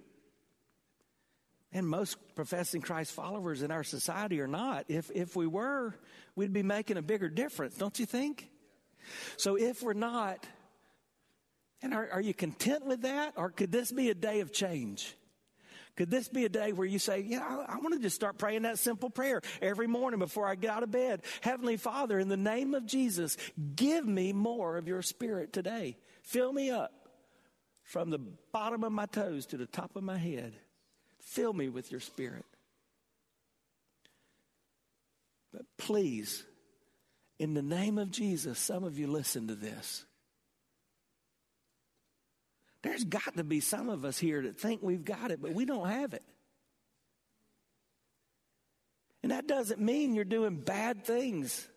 And 1.72 1.88
most 1.88 2.17
professing 2.36 2.82
Christ 2.82 3.12
followers 3.12 3.62
in 3.62 3.69
our 3.69 3.84
society 3.84 4.41
are 4.41 4.48
not. 4.48 4.86
If 4.88 5.12
if 5.13 5.36
we 5.36 5.48
were, 5.48 5.95
we'd 6.36 6.54
be 6.54 6.63
making 6.63 6.98
a 6.98 7.02
bigger 7.02 7.30
difference, 7.30 7.76
don't 7.76 8.00
you 8.00 8.06
think? 8.06 8.50
So 9.38 9.56
if 9.56 9.84
we're 9.84 9.93
not, 9.93 10.45
and 11.82 11.93
are, 11.93 12.10
are 12.12 12.22
you 12.22 12.34
content 12.34 12.86
with 12.86 13.02
that? 13.04 13.34
Or 13.38 13.50
could 13.50 13.72
this 13.72 13.91
be 13.91 14.10
a 14.10 14.15
day 14.15 14.39
of 14.39 14.52
change? 14.52 15.15
Could 15.99 16.09
this 16.09 16.29
be 16.29 16.45
a 16.45 16.49
day 16.49 16.71
where 16.71 16.88
you 16.88 16.97
say, 16.97 17.19
Yeah, 17.19 17.41
I, 17.41 17.73
I 17.73 17.77
want 17.79 17.93
to 17.93 17.99
just 17.99 18.15
start 18.15 18.38
praying 18.38 18.62
that 18.62 18.79
simple 18.79 19.09
prayer 19.09 19.41
every 19.62 19.85
morning 19.85 20.17
before 20.17 20.47
I 20.47 20.55
get 20.55 20.71
out 20.71 20.81
of 20.81 20.91
bed? 20.91 21.23
Heavenly 21.41 21.75
Father, 21.75 22.17
in 22.17 22.29
the 22.29 22.38
name 22.38 22.73
of 22.73 22.85
Jesus, 22.85 23.35
give 23.75 24.07
me 24.07 24.31
more 24.31 24.77
of 24.77 24.88
your 24.88 25.01
spirit 25.01 25.51
today. 25.51 25.97
Fill 26.21 26.53
me 26.53 26.71
up 26.71 26.93
from 27.83 28.12
the 28.12 28.19
bottom 28.53 28.85
of 28.85 28.93
my 28.93 29.07
toes 29.07 29.47
to 29.47 29.57
the 29.57 29.65
top 29.65 29.97
of 29.97 30.03
my 30.03 30.17
head. 30.17 30.53
Fill 31.19 31.51
me 31.51 31.67
with 31.67 31.91
your 31.91 31.99
spirit. 31.99 32.45
But 35.51 35.65
please, 35.77 36.45
in 37.39 37.55
the 37.55 37.62
name 37.62 37.97
of 37.97 38.09
Jesus, 38.09 38.57
some 38.57 38.85
of 38.85 38.97
you 38.97 39.07
listen 39.07 39.49
to 39.49 39.55
this. 39.55 40.05
There's 42.81 43.03
got 43.03 43.35
to 43.35 43.43
be 43.43 43.59
some 43.59 43.89
of 43.89 44.05
us 44.05 44.17
here 44.17 44.41
that 44.43 44.59
think 44.59 44.81
we've 44.81 45.03
got 45.03 45.31
it, 45.31 45.41
but 45.41 45.53
we 45.53 45.65
don't 45.65 45.89
have 45.89 46.13
it. 46.13 46.23
And 49.21 49.31
that 49.31 49.47
doesn't 49.47 49.81
mean 49.81 50.15
you're 50.15 50.23
doing 50.23 50.55
bad 50.55 51.03
things. 51.03 51.67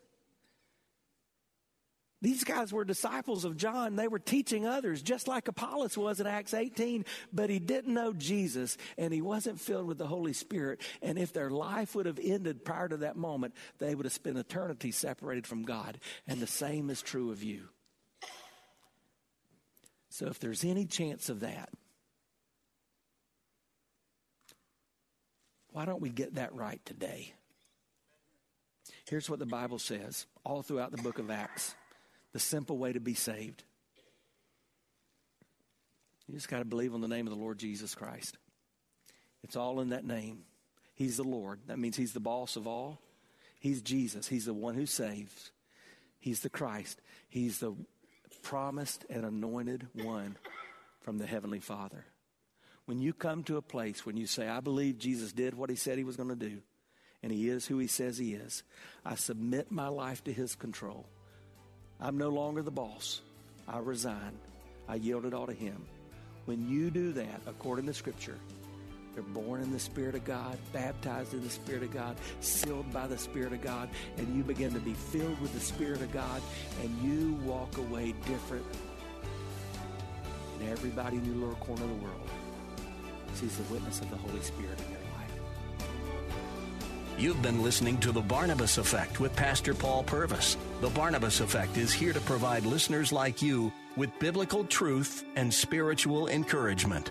These 2.21 2.45
guys 2.45 2.73
were 2.73 2.85
disciples 2.85 3.45
of 3.45 3.57
John. 3.57 3.97
They 3.97 4.07
were 4.07 4.21
teaching 4.21 4.65
others, 4.65 5.03
just 5.03 5.27
like 5.27 5.49
Apollos 5.49 5.99
was 5.99 6.21
in 6.21 6.27
Acts 6.29 6.55
18, 6.55 7.05
but 7.33 7.51
he 7.51 7.59
didn't 7.59 7.93
know 7.93 8.13
Jesus 8.13 8.79
and 8.97 9.13
he 9.13 9.21
wasn't 9.21 9.61
filled 9.61 9.89
with 9.89 9.99
the 9.99 10.07
Holy 10.07 10.33
Spirit. 10.33 10.81
And 11.03 11.19
if 11.19 11.33
their 11.33 11.51
life 11.51 11.97
would 11.97 12.07
have 12.07 12.21
ended 12.23 12.65
prior 12.65 12.89
to 12.89 12.99
that 12.99 13.17
moment, 13.17 13.55
they 13.79 13.97
would 13.97 14.07
have 14.07 14.13
spent 14.13 14.39
eternity 14.39 14.93
separated 14.93 15.49
from 15.49 15.65
God. 15.65 15.99
And 16.29 16.39
the 16.39 16.47
same 16.47 16.91
is 16.91 17.03
true 17.03 17.33
of 17.33 17.43
you. 17.43 17.69
So 20.13 20.27
if 20.27 20.39
there's 20.39 20.63
any 20.63 20.85
chance 20.85 21.31
of 21.31 21.41
that, 21.41 21.71
why 25.71 25.87
don't 25.87 26.03
we 26.03 26.11
get 26.11 26.35
that 26.35 26.55
right 26.55 26.85
today? 26.85 27.33
Here's 29.09 29.31
what 29.31 29.39
the 29.39 29.47
Bible 29.47 29.79
says 29.79 30.27
all 30.45 30.61
throughout 30.61 30.91
the 30.91 31.03
book 31.03 31.19
of 31.19 31.31
Acts 31.31 31.75
the 32.35 32.39
simple 32.39 32.77
way 32.77 32.93
to 32.93 33.01
be 33.01 33.15
saved. 33.15 33.65
You 36.29 36.35
just 36.35 36.49
got 36.49 36.59
to 36.59 36.67
believe 36.67 36.93
on 36.93 37.01
the 37.01 37.09
name 37.09 37.27
of 37.27 37.33
the 37.33 37.41
Lord 37.41 37.59
Jesus 37.59 37.95
Christ. 37.95 38.37
It's 39.43 39.57
all 39.57 39.81
in 39.81 39.89
that 39.89 40.05
name. 40.05 40.41
He's 40.95 41.17
the 41.17 41.25
Lord. 41.25 41.61
That 41.69 41.79
means 41.79 41.97
He's 41.97 42.13
the 42.13 42.21
boss 42.21 42.57
of 42.57 42.67
all. 42.67 43.01
He's 43.59 43.81
Jesus. 43.81 44.29
He's 44.29 44.45
the 44.45 44.53
one 44.53 44.75
who 44.75 44.85
saves. 44.85 45.53
He's 46.21 46.41
the 46.41 46.51
Christ. 46.51 47.01
He's 47.31 47.61
the 47.61 47.75
promised 48.41 49.05
and 49.11 49.25
anointed 49.25 49.87
one 49.95 50.37
from 51.01 51.19
the 51.19 51.27
Heavenly 51.27 51.61
Father. 51.61 52.05
When 52.87 53.01
you 53.01 53.13
come 53.13 53.45
to 53.45 53.57
a 53.57 53.63
place 53.63 54.05
when 54.05 54.17
you 54.17 54.27
say, 54.27 54.49
I 54.49 54.61
believe 54.61 54.99
Jesus 54.99 55.33
did 55.33 55.55
what 55.55 55.71
he 55.71 55.77
said 55.77 55.99
he 55.99 56.05
was 56.05 56.17
going 56.17 56.29
to 56.29 56.37
do, 56.37 56.59
and 57.23 57.31
he 57.31 57.49
is 57.49 57.67
who 57.67 57.79
he 57.79 57.87
says 57.87 58.19
he 58.19 58.35
is, 58.35 58.63
I 59.05 59.15
submit 59.15 59.71
my 59.71 59.89
life 59.89 60.25
to 60.25 60.33
his 60.33 60.55
control. 60.55 61.07
I'm 62.01 62.19
no 62.19 62.31
longer 62.31 62.63
the 62.63 62.71
boss. 62.71 63.21
I 63.69 63.79
resign. 63.79 64.37
I 64.89 64.97
yield 64.97 65.25
it 65.25 65.35
all 65.35 65.47
to 65.47 65.53
him. 65.53 65.85
When 66.47 66.69
you 66.69 66.91
do 66.91 67.13
that, 67.13 67.41
according 67.47 67.87
to 67.87 67.95
Scripture, 67.95 68.39
they're 69.15 69.23
born 69.23 69.61
in 69.61 69.73
the 69.73 69.79
Spirit 69.79 70.15
of 70.15 70.25
God, 70.25 70.57
baptized 70.73 71.35
in 71.35 71.43
the 71.43 71.51
Spirit 71.51 71.83
of 71.83 71.93
God, 71.93 72.17
sealed 72.41 72.91
by 72.93 73.07
the 73.07 73.19
Spirit 73.19 73.53
of 73.53 73.61
God, 73.61 73.91
and 74.17 74.35
you 74.35 74.43
begin 74.43 74.73
to 74.73 74.81
be 74.81 74.95
filled 74.95 75.39
with 75.41 75.53
the 75.53 75.61
Spirit 75.61 76.01
of 76.01 76.11
God, 76.13 76.41
and 76.83 77.03
you 77.03 77.35
walk 77.45 77.77
away 77.77 78.15
different. 78.27 78.65
And 80.59 80.71
everybody 80.71 81.19
in 81.19 81.27
your 81.27 81.35
little 81.35 81.57
corner 81.57 81.85
of 81.85 81.91
the 81.91 81.97
world 81.97 82.31
sees 83.35 83.57
the 83.57 83.73
witness 83.75 84.01
of 84.01 84.11
the 84.11 84.17
Holy 84.17 84.41
Spirit 84.41 84.79
in 84.81 84.91
your 84.91 85.01
life. 85.01 85.09
You've 87.19 87.43
been 87.43 87.63
listening 87.63 87.99
to 87.99 88.13
The 88.13 88.23
Barnabas 88.23 88.79
Effect 88.79 89.21
with 89.21 89.37
Pastor 89.37 89.75
Paul 89.75 90.05
Purvis. 90.05 90.57
The 90.81 90.89
Barnabas 90.89 91.41
Effect 91.41 91.77
is 91.77 91.93
here 91.93 92.15
to 92.15 92.21
provide 92.21 92.65
listeners 92.65 93.13
like 93.13 93.43
you 93.43 93.71
with 93.95 94.11
biblical 94.19 94.65
truth 94.65 95.25
and 95.37 95.53
spiritual 95.53 96.29
encouragement. 96.29 97.11